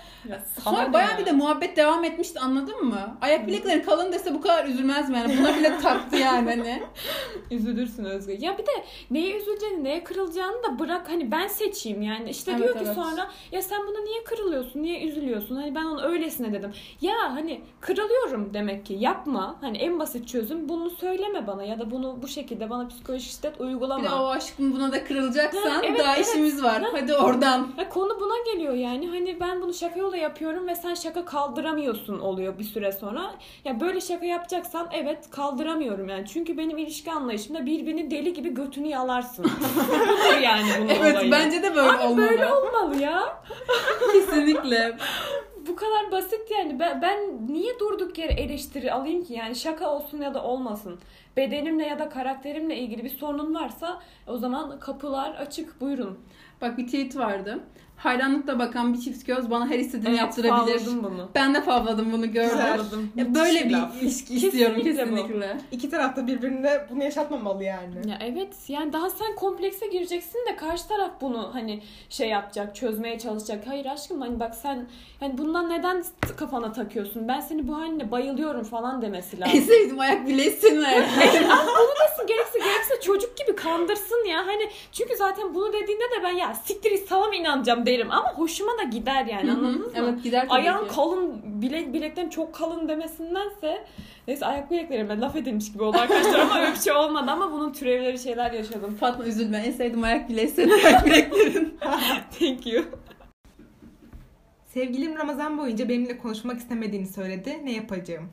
sonra 0.65 0.93
bayağı 0.93 1.19
bir 1.19 1.27
de 1.27 1.33
muhabbet 1.33 1.77
devam 1.77 2.05
etmişti 2.05 2.41
anladın 2.41 2.85
mı? 2.85 3.17
Ayak 3.21 3.47
bilekleri 3.47 3.83
kalın 3.83 4.13
dese 4.13 4.35
bu 4.35 4.41
kadar 4.41 4.65
üzülmez 4.65 5.11
mi 5.11 5.17
yani? 5.17 5.39
Buna 5.39 5.57
bile 5.57 5.79
taktı 5.79 6.17
yani 6.17 6.51
hani. 6.51 6.83
Üzülürsün 7.51 8.05
Özge. 8.05 8.37
Ya 8.41 8.59
bir 8.59 8.67
de 8.67 8.71
neye 9.11 9.37
üzüleceğini, 9.37 9.85
neye 9.85 10.05
kırılacağını 10.05 10.63
da 10.63 10.79
bırak 10.79 11.11
hani 11.11 11.31
ben 11.31 11.47
seçeyim 11.47 12.03
yani. 12.03 12.31
İşte 12.31 12.51
Evet, 12.51 12.63
diyor 12.63 12.75
ki 12.75 12.83
evet. 12.85 12.95
sonra 12.95 13.31
ya 13.53 13.63
sen 13.63 13.87
buna 13.87 14.01
niye 14.01 14.25
kırılıyorsun, 14.25 14.83
niye 14.83 15.03
üzülüyorsun? 15.09 15.57
Hani 15.57 15.75
ben 15.75 15.85
onu 15.85 16.03
öylesine 16.03 16.53
dedim. 16.53 16.73
Ya 17.01 17.15
hani 17.21 17.61
kırılıyorum 17.81 18.55
demek 18.55 18.87
ki 18.87 18.97
yapma. 19.01 19.57
Hani 19.61 19.79
en 19.79 19.99
basit 19.99 20.29
çözüm 20.29 20.69
bunu 20.69 20.91
söyleme 20.91 21.47
bana 21.47 21.65
ya 21.65 21.79
da 21.79 21.91
bunu 21.91 22.19
bu 22.23 22.29
şekilde 22.29 22.71
bana 22.71 22.89
psikolojik 22.89 23.31
şiddet 23.31 23.61
uygulama. 23.61 24.05
Bir 24.05 24.09
de 24.11 24.15
o 24.15 24.27
aşkım 24.27 24.73
buna 24.73 24.93
da 24.93 25.05
kırılacaksan 25.05 25.71
Ha, 25.71 25.81
evet, 25.85 25.99
daha 25.99 26.17
evet. 26.17 26.29
işimiz 26.29 26.63
var. 26.63 26.83
Ha. 26.83 26.89
Hadi 26.93 27.13
oradan. 27.25 27.69
Ve 27.79 27.89
konu 27.89 28.21
buna 28.21 28.53
geliyor 28.55 28.75
yani. 28.75 29.09
Hani 29.09 29.41
ben 29.41 29.63
bunu 29.63 29.75
şaka 29.75 29.99
yola 30.01 30.17
yapıyorum 30.17 30.67
ve 30.69 30.75
sen 30.75 30.95
şaka 30.95 31.25
kaldıramıyorsun 31.25 32.19
oluyor 32.19 32.59
bir 32.59 32.65
süre 32.65 32.93
sonra. 32.93 33.35
Ya 33.65 33.81
böyle 33.81 34.01
şaka 34.01 34.27
yapacaksan 34.27 34.89
evet 34.93 35.31
kaldıramıyorum 35.31 36.09
yani. 36.09 36.27
Çünkü 36.27 36.59
benim 36.59 36.79
ilişki 36.79 37.13
anlayışımda 37.13 37.67
birbirini 37.67 38.11
deli 38.11 38.33
gibi 38.33 38.55
götünü 38.55 38.89
yalarsın. 38.89 39.47
Yani 40.43 40.69
bunun 40.79 40.89
Evet 40.89 41.17
olayı. 41.17 41.33
bence 41.33 41.63
de 41.63 41.75
böyle 41.77 41.91
Abi 41.91 42.03
olmalı. 42.07 42.29
böyle 42.29 42.47
olmalı 42.55 43.03
ya. 43.03 43.43
Kesinlikle. 44.13 44.97
Bu 45.69 45.77
kadar 45.77 46.13
basit 46.13 46.51
yani. 46.51 46.79
Ben, 46.81 47.03
ben 47.03 47.19
niye 47.49 47.79
durduk 47.79 48.19
yere 48.19 48.33
eleştiri 48.33 48.93
alayım 48.93 49.25
ki? 49.25 49.33
Yani 49.35 49.57
şaka 49.57 49.91
olsun 49.91 50.21
ya 50.21 50.35
da 50.35 50.43
olmasın. 50.45 50.99
Bedenimle 51.37 51.87
ya 51.87 51.99
da 51.99 52.09
karakterimle 52.09 52.77
ilgili 52.77 53.05
bir 53.05 53.19
sorunun 53.19 53.55
varsa 53.55 54.01
o 54.27 54.37
zaman 54.37 54.81
kapılar 54.81 55.35
açık 55.35 55.81
buyurun. 55.81 56.19
Bak 56.61 56.79
bir 56.79 56.87
tweet 56.87 57.17
vardı. 57.17 57.61
Hayranlıkla 58.01 58.59
bakan 58.59 58.95
bir 58.95 59.01
çift 59.01 59.27
göz 59.27 59.51
bana 59.51 59.69
her 59.71 59.79
istediğini 59.79 60.09
Evet, 60.09 60.19
yaptırabilir. 60.19 60.79
favladım 60.79 61.05
bunu. 61.05 61.29
Ben 61.35 61.55
de 61.55 61.63
favladım 61.63 62.13
bunu 62.13 62.33
gördüm. 62.33 62.51
Güzel. 62.51 62.77
Favladım. 62.77 63.13
Ya 63.17 63.35
böyle 63.35 63.65
bir 63.69 63.71
laf. 63.71 64.03
ilişki 64.03 64.35
istiyorum 64.35 64.77
Kesinlikle 64.83 65.13
bu. 65.13 65.17
kesinlikle. 65.17 65.57
İki 65.73 65.91
tarafta 65.91 66.27
birbirine 66.27 66.87
bunu 66.91 67.05
yaşatmamalı 67.05 67.65
yani. 67.65 68.09
Ya 68.09 68.19
evet 68.21 68.55
yani 68.69 68.93
daha 68.93 69.11
sen 69.11 69.35
komplekse 69.37 69.87
gireceksin 69.87 70.39
de 70.53 70.57
karşı 70.57 70.89
taraf 70.89 71.11
bunu 71.21 71.51
hani 71.53 71.83
şey 72.09 72.29
yapacak 72.29 72.77
çözmeye 72.77 73.19
çalışacak. 73.19 73.65
Hayır 73.67 73.87
aşkım 73.87 74.21
hani 74.21 74.41
bak 74.41 74.55
sen 74.55 74.87
hani 75.21 75.39
bundan 75.39 75.71
neden 75.71 76.05
kafana 76.37 76.73
takıyorsun? 76.73 77.29
Ben 77.29 77.41
seni 77.41 77.69
bu 77.69 77.77
haline 77.77 78.11
bayılıyorum 78.11 78.65
falan 78.65 79.03
demesi 79.03 79.37
En 79.41 79.41
lazım. 79.41 79.61
sevdiğim 79.61 80.01
ayak 80.01 80.27
senin 80.61 80.83
ayak 80.83 81.07
bileğin. 81.17 81.33
Desin, 81.33 82.27
gerekse 82.29 82.59
gerekse 82.59 83.01
çocuk 83.03 83.37
gibi 83.39 83.57
kandırsın 83.57 84.25
ya. 84.29 84.47
Hani 84.47 84.71
çünkü 84.93 85.17
zaten 85.17 85.55
bunu 85.55 85.73
dediğinde 85.73 86.03
de 86.05 86.23
ben 86.25 86.33
ya 86.33 86.55
siktir 86.55 86.93
mı 87.29 87.37
inanacağım 87.37 87.87
derim 87.91 88.11
ama 88.11 88.33
hoşuma 88.35 88.73
da 88.79 88.83
gider 88.83 89.27
yani 89.27 89.53
anladınız 89.53 89.77
mı? 89.87 89.93
evet 89.95 90.23
gider 90.23 90.49
tabii 90.49 90.61
Ayağın 90.61 90.89
ki. 90.89 90.95
kalın, 90.95 91.41
bilek 91.63 91.93
bilekten 91.95 92.29
çok 92.29 92.55
kalın 92.55 92.89
demesindense 92.89 93.85
neyse 94.29 94.47
ayak 94.47 94.71
bileklerime 94.71 95.21
laf 95.21 95.37
edilmiş 95.37 95.73
gibi 95.73 95.83
oldu 95.83 95.97
arkadaşlar 95.99 96.39
ama 96.39 96.59
öyle 96.61 96.73
bir 96.73 96.79
şey 96.81 96.93
olmadı 96.93 97.31
ama 97.31 97.53
bunun 97.53 97.73
türevleri 97.73 98.19
şeyler 98.19 98.53
yaşadım. 98.53 98.97
Fatma 99.01 99.25
üzülme. 99.25 99.59
En 99.59 99.71
sevdiğim 99.73 100.05
ayak 100.05 100.29
bileği 100.29 100.49
senin 100.49 100.85
ayak 100.85 101.07
bileklerin. 101.07 101.79
Thank 102.39 102.67
you. 102.67 102.85
Sevgilim 104.67 105.17
Ramazan 105.17 105.59
boyunca 105.59 105.89
benimle 105.89 106.19
konuşmak 106.19 106.59
istemediğini 106.59 107.07
söyledi. 107.07 107.59
Ne 107.65 107.73
yapacağım? 107.73 108.29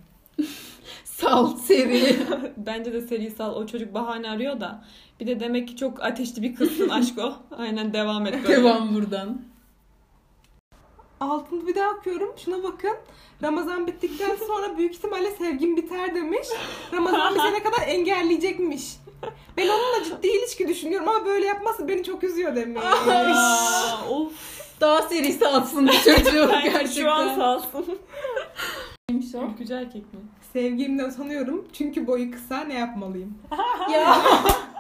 Sal 1.04 1.58
seri. 1.58 2.16
Bence 2.58 2.94
de 2.94 3.02
serisal 3.02 3.56
o 3.56 3.68
çocuk 3.68 3.94
bahane 3.94 4.30
arıyor 4.30 4.60
da. 4.60 4.84
Bir 5.20 5.28
de 5.28 5.40
demek 5.40 5.68
ki 5.68 5.76
çok 5.76 6.04
ateşli 6.04 6.42
bir 6.42 6.56
kızsın 6.56 6.90
aşko. 6.90 7.34
Aynen 7.58 7.94
devam 7.94 8.26
et 8.26 8.34
böyle. 8.44 8.56
Devam 8.62 8.96
buradan. 8.96 9.42
Altını 11.20 11.68
bir 11.68 11.76
daha 11.76 11.90
okuyorum. 11.92 12.34
Şuna 12.46 12.64
bakın. 12.64 12.94
Ramazan 13.44 13.88
bittikten 13.88 14.36
sonra 14.48 14.78
büyük 14.78 14.96
ihtimalle 14.96 15.32
sevgim 15.32 15.78
biter 15.78 16.16
demiş. 16.16 16.48
Ramazan 16.94 17.36
bitene 17.36 17.64
kadar 17.64 17.88
engelleyecekmiş. 17.88 18.84
Ben 19.58 19.68
onunla 19.68 20.04
ciddi 20.04 20.28
ilişki 20.28 20.68
düşünüyorum 20.68 21.08
ama 21.10 21.26
böyle 21.26 21.46
yapması 21.46 21.88
beni 21.88 22.04
çok 22.04 22.24
üzüyor 22.24 22.56
demiş. 22.56 22.84
Aa, 22.86 24.10
of. 24.10 24.34
Daha 24.82 25.02
serisi 25.02 25.48
atsın 25.48 25.88
bu 25.88 25.92
çocuğu 25.92 26.50
gerçekten. 26.64 26.86
şu 27.04 27.12
an 27.12 27.36
sağ 27.36 27.56
olsun. 27.56 28.00
Neymiş 29.10 29.36
o? 29.36 29.42
Ülkücü 29.54 29.74
erkek 29.74 30.14
mi? 30.14 30.20
Sevgimden 30.54 31.10
utanıyorum 31.10 31.68
çünkü 31.74 32.08
boyu 32.08 32.32
kısa 32.32 32.60
ne 32.60 32.74
yapmalıyım? 32.74 33.38
Ya, 33.92 34.18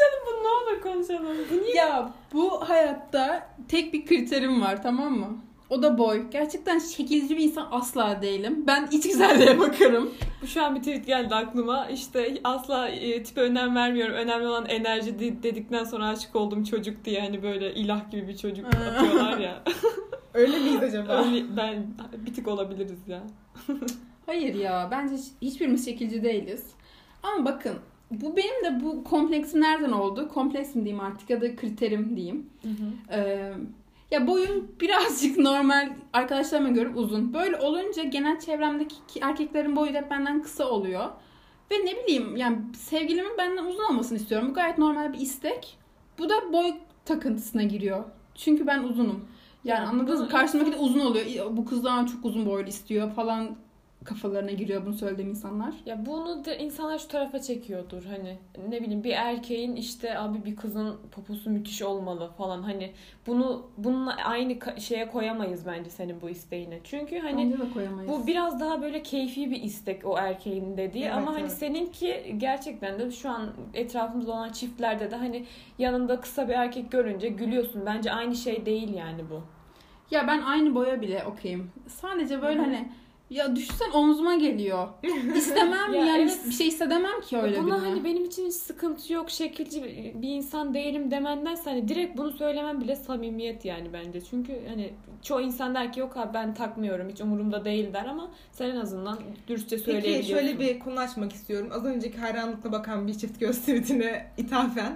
Konuşalım 0.00 0.26
bunu 0.26 0.44
ne 0.44 0.48
olur 0.48 0.82
konuşalım. 0.82 1.36
Bu 1.50 1.62
niye? 1.62 1.74
ya 1.74 2.12
bu 2.32 2.68
hayatta 2.68 3.48
tek 3.68 3.92
bir 3.92 4.06
kriterim 4.06 4.60
var 4.62 4.82
tamam 4.82 5.12
mı? 5.18 5.36
O 5.70 5.82
da 5.82 5.98
boy. 5.98 6.30
Gerçekten 6.30 6.78
şekilci 6.78 7.36
bir 7.36 7.44
insan 7.44 7.68
asla 7.70 8.22
değilim. 8.22 8.64
Ben 8.66 8.88
iç 8.92 9.02
güzelliğe 9.04 9.58
bakarım. 9.58 10.10
Şu 10.46 10.62
an 10.64 10.74
bir 10.74 10.80
tweet 10.80 11.06
geldi 11.06 11.34
aklıma. 11.34 11.86
İşte 11.88 12.34
asla 12.44 12.88
e, 12.88 13.22
tipe 13.22 13.40
önem 13.40 13.76
vermiyorum. 13.76 14.14
Önemli 14.14 14.46
olan 14.46 14.66
enerji 14.66 15.18
de- 15.18 15.42
dedikten 15.42 15.84
sonra 15.84 16.08
aşık 16.08 16.36
olduğum 16.36 16.64
çocuk 16.64 17.04
diye 17.04 17.20
hani 17.20 17.42
böyle 17.42 17.74
ilah 17.74 18.10
gibi 18.10 18.28
bir 18.28 18.36
çocuk 18.36 18.66
atıyorlar 18.74 19.38
ya. 19.38 19.62
Öyle 20.34 20.58
miyiz 20.58 20.82
acaba? 20.82 21.12
Öyle, 21.24 21.56
ben 21.56 21.86
bir 22.26 22.34
tık 22.34 22.48
olabiliriz 22.48 23.08
ya. 23.08 23.22
Hayır 24.26 24.54
ya 24.54 24.88
bence 24.90 25.14
hiç- 25.14 25.32
hiçbirimiz 25.52 25.84
şekilci 25.84 26.22
değiliz. 26.24 26.66
Ama 27.22 27.44
bakın 27.44 27.74
bu 28.10 28.36
benim 28.36 28.64
de 28.64 28.84
bu 28.84 29.04
kompleksim 29.04 29.60
nereden 29.60 29.92
oldu? 29.92 30.28
Kompleksim 30.28 30.84
diyeyim 30.84 31.04
artık 31.04 31.30
ya 31.30 31.40
da 31.40 31.56
kriterim 31.56 32.16
diyeyim. 32.16 32.50
Ee, 33.12 33.52
ya 34.10 34.26
boyum 34.26 34.68
birazcık 34.80 35.38
normal 35.38 35.90
arkadaşlarıma 36.12 36.68
göre 36.68 36.88
uzun. 36.94 37.34
Böyle 37.34 37.56
olunca 37.56 38.02
genel 38.02 38.40
çevremdeki 38.40 38.94
ki- 39.08 39.20
erkeklerin 39.22 39.76
boyu 39.76 39.92
hep 39.92 40.10
benden 40.10 40.42
kısa 40.42 40.64
oluyor. 40.68 41.04
Ve 41.70 41.74
ne 41.74 41.96
bileyim 42.04 42.36
yani 42.36 42.58
sevgilimin 42.76 43.38
benden 43.38 43.64
uzun 43.66 43.84
olmasını 43.84 44.18
istiyorum. 44.18 44.48
Bu 44.50 44.54
gayet 44.54 44.78
normal 44.78 45.12
bir 45.12 45.18
istek. 45.20 45.78
Bu 46.18 46.28
da 46.28 46.52
boy 46.52 46.72
takıntısına 47.04 47.62
giriyor. 47.62 48.04
Çünkü 48.34 48.66
ben 48.66 48.82
uzunum. 48.82 49.24
Yani 49.64 49.80
Ya 49.80 49.88
anladınız 49.88 50.20
mı? 50.20 50.28
Karşımdaki 50.28 50.72
de 50.72 50.76
uzun 50.76 51.00
oluyor. 51.00 51.26
Bu 51.56 51.64
kızlar 51.64 52.06
çok 52.06 52.24
uzun 52.24 52.46
boylu 52.46 52.68
istiyor 52.68 53.10
falan 53.10 53.56
kafalarına 54.04 54.50
giriyor 54.50 54.86
bunu 54.86 54.94
söylediğim 54.94 55.30
insanlar. 55.30 55.74
Ya 55.86 56.06
bunu 56.06 56.44
da 56.44 56.54
insanlar 56.54 56.98
şu 56.98 57.08
tarafa 57.08 57.38
çekiyordur 57.38 58.04
hani 58.04 58.38
ne 58.68 58.82
bileyim 58.82 59.04
bir 59.04 59.12
erkeğin 59.12 59.76
işte 59.76 60.18
abi 60.18 60.44
bir 60.44 60.56
kızın 60.56 60.96
poposu 61.12 61.50
müthiş 61.50 61.82
olmalı 61.82 62.30
falan 62.38 62.62
hani 62.62 62.92
bunu 63.26 63.66
bununla 63.76 64.16
aynı 64.24 64.80
şeye 64.80 65.08
koyamayız 65.08 65.66
bence 65.66 65.90
senin 65.90 66.20
bu 66.20 66.30
isteğine. 66.30 66.80
Çünkü 66.84 67.18
hani 67.18 67.56
bu 68.08 68.26
biraz 68.26 68.60
daha 68.60 68.82
böyle 68.82 69.02
keyfi 69.02 69.50
bir 69.50 69.62
istek 69.62 70.06
o 70.06 70.18
erkeğin 70.18 70.76
dediği 70.76 71.04
Evet, 71.04 71.14
ama 71.14 71.32
hani 71.32 71.40
evet. 71.40 71.52
seninki 71.52 72.34
gerçekten 72.38 72.98
de 72.98 73.10
şu 73.10 73.30
an 73.30 73.50
etrafımızda 73.74 74.32
olan 74.32 74.52
çiftlerde 74.52 75.10
de 75.10 75.16
hani 75.16 75.44
yanında 75.78 76.20
kısa 76.20 76.48
bir 76.48 76.54
erkek 76.54 76.92
görünce 76.92 77.28
gülüyorsun. 77.28 77.82
Bence 77.86 78.12
aynı 78.12 78.34
şey 78.34 78.66
değil 78.66 78.94
yani 78.94 79.22
bu. 79.30 79.42
Ya 80.10 80.26
ben 80.26 80.42
aynı 80.42 80.74
boya 80.74 81.00
bile 81.00 81.24
okeyim. 81.24 81.70
Sadece 81.86 82.42
böyle 82.42 82.60
hani 82.60 82.88
Ya 83.30 83.56
düşsen 83.56 83.90
omzuma 83.90 84.34
geliyor. 84.34 84.88
İstemem 85.36 85.94
Ya 85.94 86.04
yani 86.04 86.22
evet. 86.22 86.40
bir 86.46 86.52
şey 86.52 86.66
hissedemem 86.66 87.20
ki 87.20 87.38
öyle 87.38 87.62
Buna 87.62 87.76
birine. 87.76 87.88
hani 87.88 88.04
benim 88.04 88.24
için 88.24 88.46
hiç 88.46 88.54
sıkıntı 88.54 89.12
yok, 89.12 89.30
şekilci 89.30 89.82
bir 90.14 90.28
insan 90.28 90.74
değilim 90.74 91.10
demendense 91.10 91.70
hani 91.70 91.88
direkt 91.88 92.18
bunu 92.18 92.32
söylemem 92.32 92.80
bile 92.80 92.96
samimiyet 92.96 93.64
yani 93.64 93.92
bence. 93.92 94.20
Çünkü 94.20 94.52
hani 94.68 94.92
çoğu 95.22 95.40
insan 95.40 95.74
der 95.74 95.92
ki 95.92 96.00
yok 96.00 96.16
abi 96.16 96.34
ben 96.34 96.54
takmıyorum 96.54 97.08
hiç 97.08 97.20
umurumda 97.20 97.64
değil 97.64 97.92
der 97.92 98.04
ama 98.06 98.30
sen 98.52 98.70
en 98.70 98.76
azından 98.76 99.18
dürüstçe 99.48 99.76
Peki 99.76 99.84
söyleyebiliyorsun. 99.84 100.34
şöyle 100.34 100.58
bir 100.58 100.78
konu 100.80 101.00
açmak 101.00 101.32
istiyorum. 101.32 101.68
Az 101.72 101.84
önceki 101.84 102.18
hayranlıkla 102.18 102.72
bakan 102.72 103.06
bir 103.06 103.14
çift 103.14 103.40
göz 103.40 103.58
tweetine 103.60 104.26
ithafen. 104.36 104.92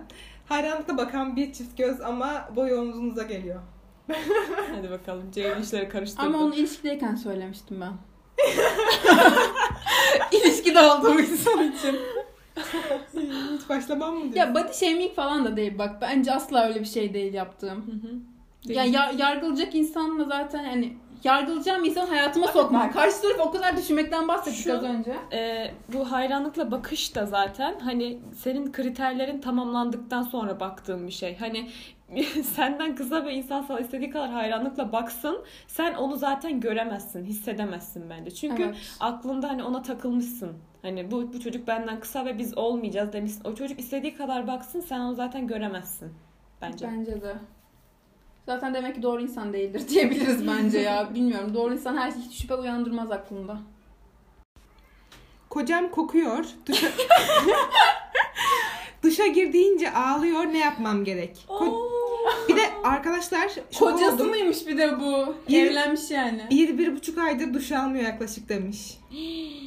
Hayranlıkla 0.47 0.97
bakan 0.97 1.37
bir 1.37 1.53
çift 1.53 1.79
göz 1.79 2.01
ama 2.01 2.49
boy 2.57 2.75
omuzunuza 2.79 3.23
geliyor. 3.23 3.61
Hadi 4.77 4.90
bakalım 4.90 5.31
Ceylin 5.31 5.62
işleri 5.62 5.88
karıştırdı. 5.88 6.23
Ama 6.27 6.38
onu 6.38 6.55
ilişkideyken 6.55 7.14
söylemiştim 7.14 7.81
ben. 7.81 7.92
İlişkide 10.33 10.81
olduğum 10.81 11.20
insan 11.20 11.73
için. 11.73 11.97
Hiç 13.59 13.68
başlamam 13.68 14.14
mı 14.14 14.20
diyorsun? 14.33 14.37
Ya 14.38 14.55
body 14.55 14.73
shaming 14.73 15.14
falan 15.14 15.44
da 15.44 15.57
değil 15.57 15.79
bak. 15.79 16.01
Bence 16.01 16.33
asla 16.33 16.66
öyle 16.68 16.81
bir 16.81 16.85
şey 16.85 17.14
değil 17.14 17.35
yaptığım. 17.35 17.79
Hı 17.87 18.07
hı. 18.09 18.14
Ya, 18.73 18.85
ya 18.85 19.12
yargılayacak 19.18 19.75
insanla 19.75 20.25
zaten 20.25 20.64
hani 20.64 20.97
yargılayacağım 21.25 21.85
insan 21.85 22.07
hayatıma 22.07 22.47
sokmam. 22.49 22.92
Karşı 22.92 23.20
tarafı 23.23 23.42
o 23.42 23.51
kadar 23.51 23.77
düşünmekten 23.77 24.29
bahsettik 24.29 24.64
Şu- 24.64 24.77
az 24.77 24.83
önce. 24.83 25.16
Ee, 25.33 25.70
bu 25.92 26.12
hayranlıkla 26.12 26.70
bakış 26.70 27.14
da 27.14 27.27
zaten 27.27 27.81
hani 27.81 28.18
senin 28.42 28.73
kriterlerin 28.73 29.40
tamamlandıktan 29.40 30.23
sonra 30.23 30.61
baktığın 30.61 31.07
bir 31.07 31.12
şey. 31.12 31.37
Hani 31.37 31.70
senden 32.54 32.96
kısa 32.96 33.26
bir 33.26 33.30
insan 33.30 33.62
sana 33.62 33.80
istediği 33.80 34.10
kadar 34.10 34.30
hayranlıkla 34.30 34.92
baksın 34.92 35.44
sen 35.66 35.94
onu 35.94 36.16
zaten 36.16 36.60
göremezsin, 36.60 37.24
hissedemezsin 37.24 38.10
bence. 38.10 38.30
Çünkü 38.30 38.62
Evet. 38.62 38.76
aklında 39.00 39.48
hani 39.48 39.62
ona 39.62 39.82
takılmışsın. 39.82 40.52
Hani 40.82 41.10
bu, 41.10 41.32
bu 41.32 41.40
çocuk 41.40 41.66
benden 41.68 42.00
kısa 42.00 42.24
ve 42.24 42.38
biz 42.38 42.58
olmayacağız 42.58 43.12
demişsin. 43.12 43.44
O 43.44 43.54
çocuk 43.54 43.80
istediği 43.80 44.16
kadar 44.16 44.46
baksın 44.46 44.80
sen 44.80 45.00
onu 45.00 45.14
zaten 45.14 45.46
göremezsin 45.46 46.14
bence. 46.62 46.86
Bence 46.86 47.22
de. 47.22 47.34
Zaten 48.46 48.74
demek 48.74 48.94
ki 48.94 49.02
doğru 49.02 49.22
insan 49.22 49.52
değildir 49.52 49.82
diyebiliriz 49.88 50.46
bence 50.46 50.78
ya. 50.78 51.08
Bilmiyorum. 51.14 51.54
Doğru 51.54 51.74
insan 51.74 51.96
her 51.96 52.10
hiç 52.10 52.42
şüphe 52.42 52.54
uyandırmaz 52.54 53.12
aklımda. 53.12 53.58
Kocam 55.50 55.90
kokuyor. 55.90 56.44
Duşa... 59.04 59.22
Duşa 59.22 59.26
girdiğince 59.26 59.92
ağlıyor. 59.92 60.44
Ne 60.44 60.58
yapmam 60.58 61.04
gerek? 61.04 61.46
Ko- 61.48 61.94
bir 62.48 62.56
de 62.56 62.60
arkadaşlar 62.84 63.48
şok 63.48 63.78
Kocası 63.92 64.14
oldum. 64.14 64.28
mıymış 64.28 64.66
bir 64.66 64.78
de 64.78 65.00
bu? 65.00 65.34
Bir- 65.48 65.66
Evlenmiş 65.66 66.10
yani. 66.10 66.42
Bir, 66.50 66.78
bir 66.78 66.96
buçuk 66.96 67.18
aydır 67.18 67.54
duş 67.54 67.72
almıyor 67.72 68.04
yaklaşık 68.04 68.48
demiş. 68.48 68.98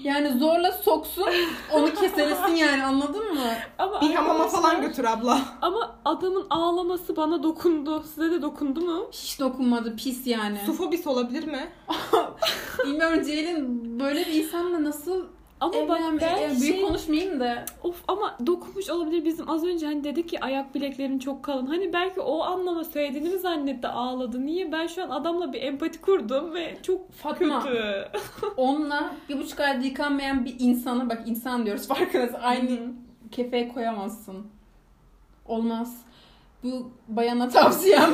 Yani 0.03 0.39
zorla 0.39 0.71
soksun 0.71 1.25
onu 1.73 1.93
keselesin 1.93 2.55
yani 2.55 2.83
anladın 2.83 3.33
mı? 3.33 3.41
Ama 3.77 4.01
Bir 4.01 4.13
hamama 4.15 4.33
arkadaşlar- 4.43 4.61
falan 4.61 4.81
götür 4.81 5.03
abla. 5.03 5.39
Ama 5.61 5.95
adamın 6.05 6.47
ağlaması 6.49 7.15
bana 7.15 7.43
dokundu. 7.43 8.03
Size 8.15 8.31
de 8.31 8.41
dokundu 8.41 8.81
mu? 8.81 9.07
Hiç 9.11 9.39
dokunmadı 9.39 9.95
pis 9.95 10.27
yani. 10.27 10.57
Sufobis 10.65 11.07
olabilir 11.07 11.43
mi? 11.47 11.69
Bilmiyorum 12.85 13.23
Ceylin 13.23 13.99
böyle 13.99 14.19
bir 14.19 14.33
insanla 14.33 14.83
nasıl 14.83 15.25
Ama 15.59 15.73
bak 15.89 15.99
ben 16.21 16.37
Yani 16.37 16.61
büyük 16.61 16.75
şey- 16.75 16.81
konuşmayayım 16.87 17.39
da. 17.39 17.65
Of 17.83 18.03
ama 18.07 18.37
dokunmuş 18.47 18.89
olabilir 18.89 19.25
bizim 19.25 19.49
az 19.49 19.63
önce 19.65 19.85
hani 19.85 20.03
dedik 20.03 20.29
ki 20.29 20.39
ayak 20.43 20.75
bileklerin 20.75 21.19
çok 21.19 21.43
kalın. 21.43 21.65
Hani 21.65 21.93
belki 21.93 22.19
o 22.21 22.41
anlama 22.43 22.83
söylediğini 22.83 23.29
mi 23.29 23.39
zannetti 23.39 23.87
ağladı. 23.87 24.45
Niye? 24.45 24.71
Ben 24.71 24.87
şu 24.87 25.03
an 25.03 25.09
adamla 25.09 25.53
bir 25.53 25.61
empati 25.61 26.01
kurdum 26.01 26.53
ve 26.53 26.77
çok 26.83 27.11
Fatma 27.11 27.63
kötü. 27.63 28.07
onunla 28.57 29.13
bir 29.29 29.37
buçuk 29.39 29.59
ayda 29.59 29.85
yıkanmayan 29.85 30.45
bir 30.45 30.55
insanı 30.59 31.09
bak 31.09 31.23
insan 31.25 31.65
diyoruz 31.65 31.87
farkındasın 31.87 32.39
aynı 32.41 32.71
Hı. 32.71 32.79
kefeye 33.31 33.67
koyamazsın. 33.73 34.47
Olmaz. 35.47 36.01
Bu 36.63 36.91
bayana 37.07 37.49
tavsiyem. 37.49 38.09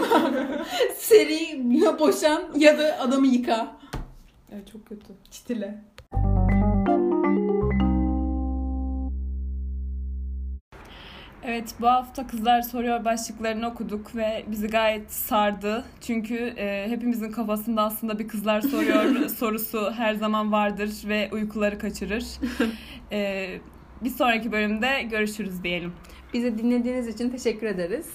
Seri 0.96 1.78
ya 1.84 2.00
boşan 2.00 2.44
ya 2.56 2.80
da 2.80 3.00
adamı 3.00 3.28
yıka. 3.28 3.76
Evet 4.52 4.72
çok 4.72 4.86
kötü. 4.86 5.06
Çitile. 5.32 5.82
Evet 11.46 11.76
bu 11.82 11.88
hafta 11.88 12.28
Kızlar 12.28 12.62
Soruyor 12.62 13.06
başlıklarını 13.06 13.68
okuduk 13.68 14.16
ve 14.16 14.46
bizi 14.48 14.68
gayet 14.68 15.12
sardı. 15.12 15.86
Çünkü 16.02 16.36
e, 16.36 16.90
hepimizin 16.90 17.32
kafasında 17.32 17.82
aslında 17.82 18.20
bir 18.20 18.28
Kızlar 18.28 18.62
Soruyor 18.62 19.30
sorusu 19.38 19.92
her 19.92 20.14
zaman 20.14 20.52
vardır 20.52 20.90
ve 21.08 21.30
uykuları 21.32 21.80
kaçırır. 21.80 22.26
E, 23.12 23.50
bir 24.04 24.10
sonraki 24.10 24.52
bölümde 24.52 25.04
görüşürüz 25.12 25.64
diyelim. 25.64 25.94
Bizi 26.34 26.58
dinlediğiniz 26.58 27.08
için 27.08 27.30
teşekkür 27.30 27.68
ederiz. 27.68 28.08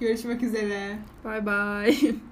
Görüşmek 0.00 0.42
üzere. 0.42 0.98
Bay 1.24 1.46
bay. 1.46 1.96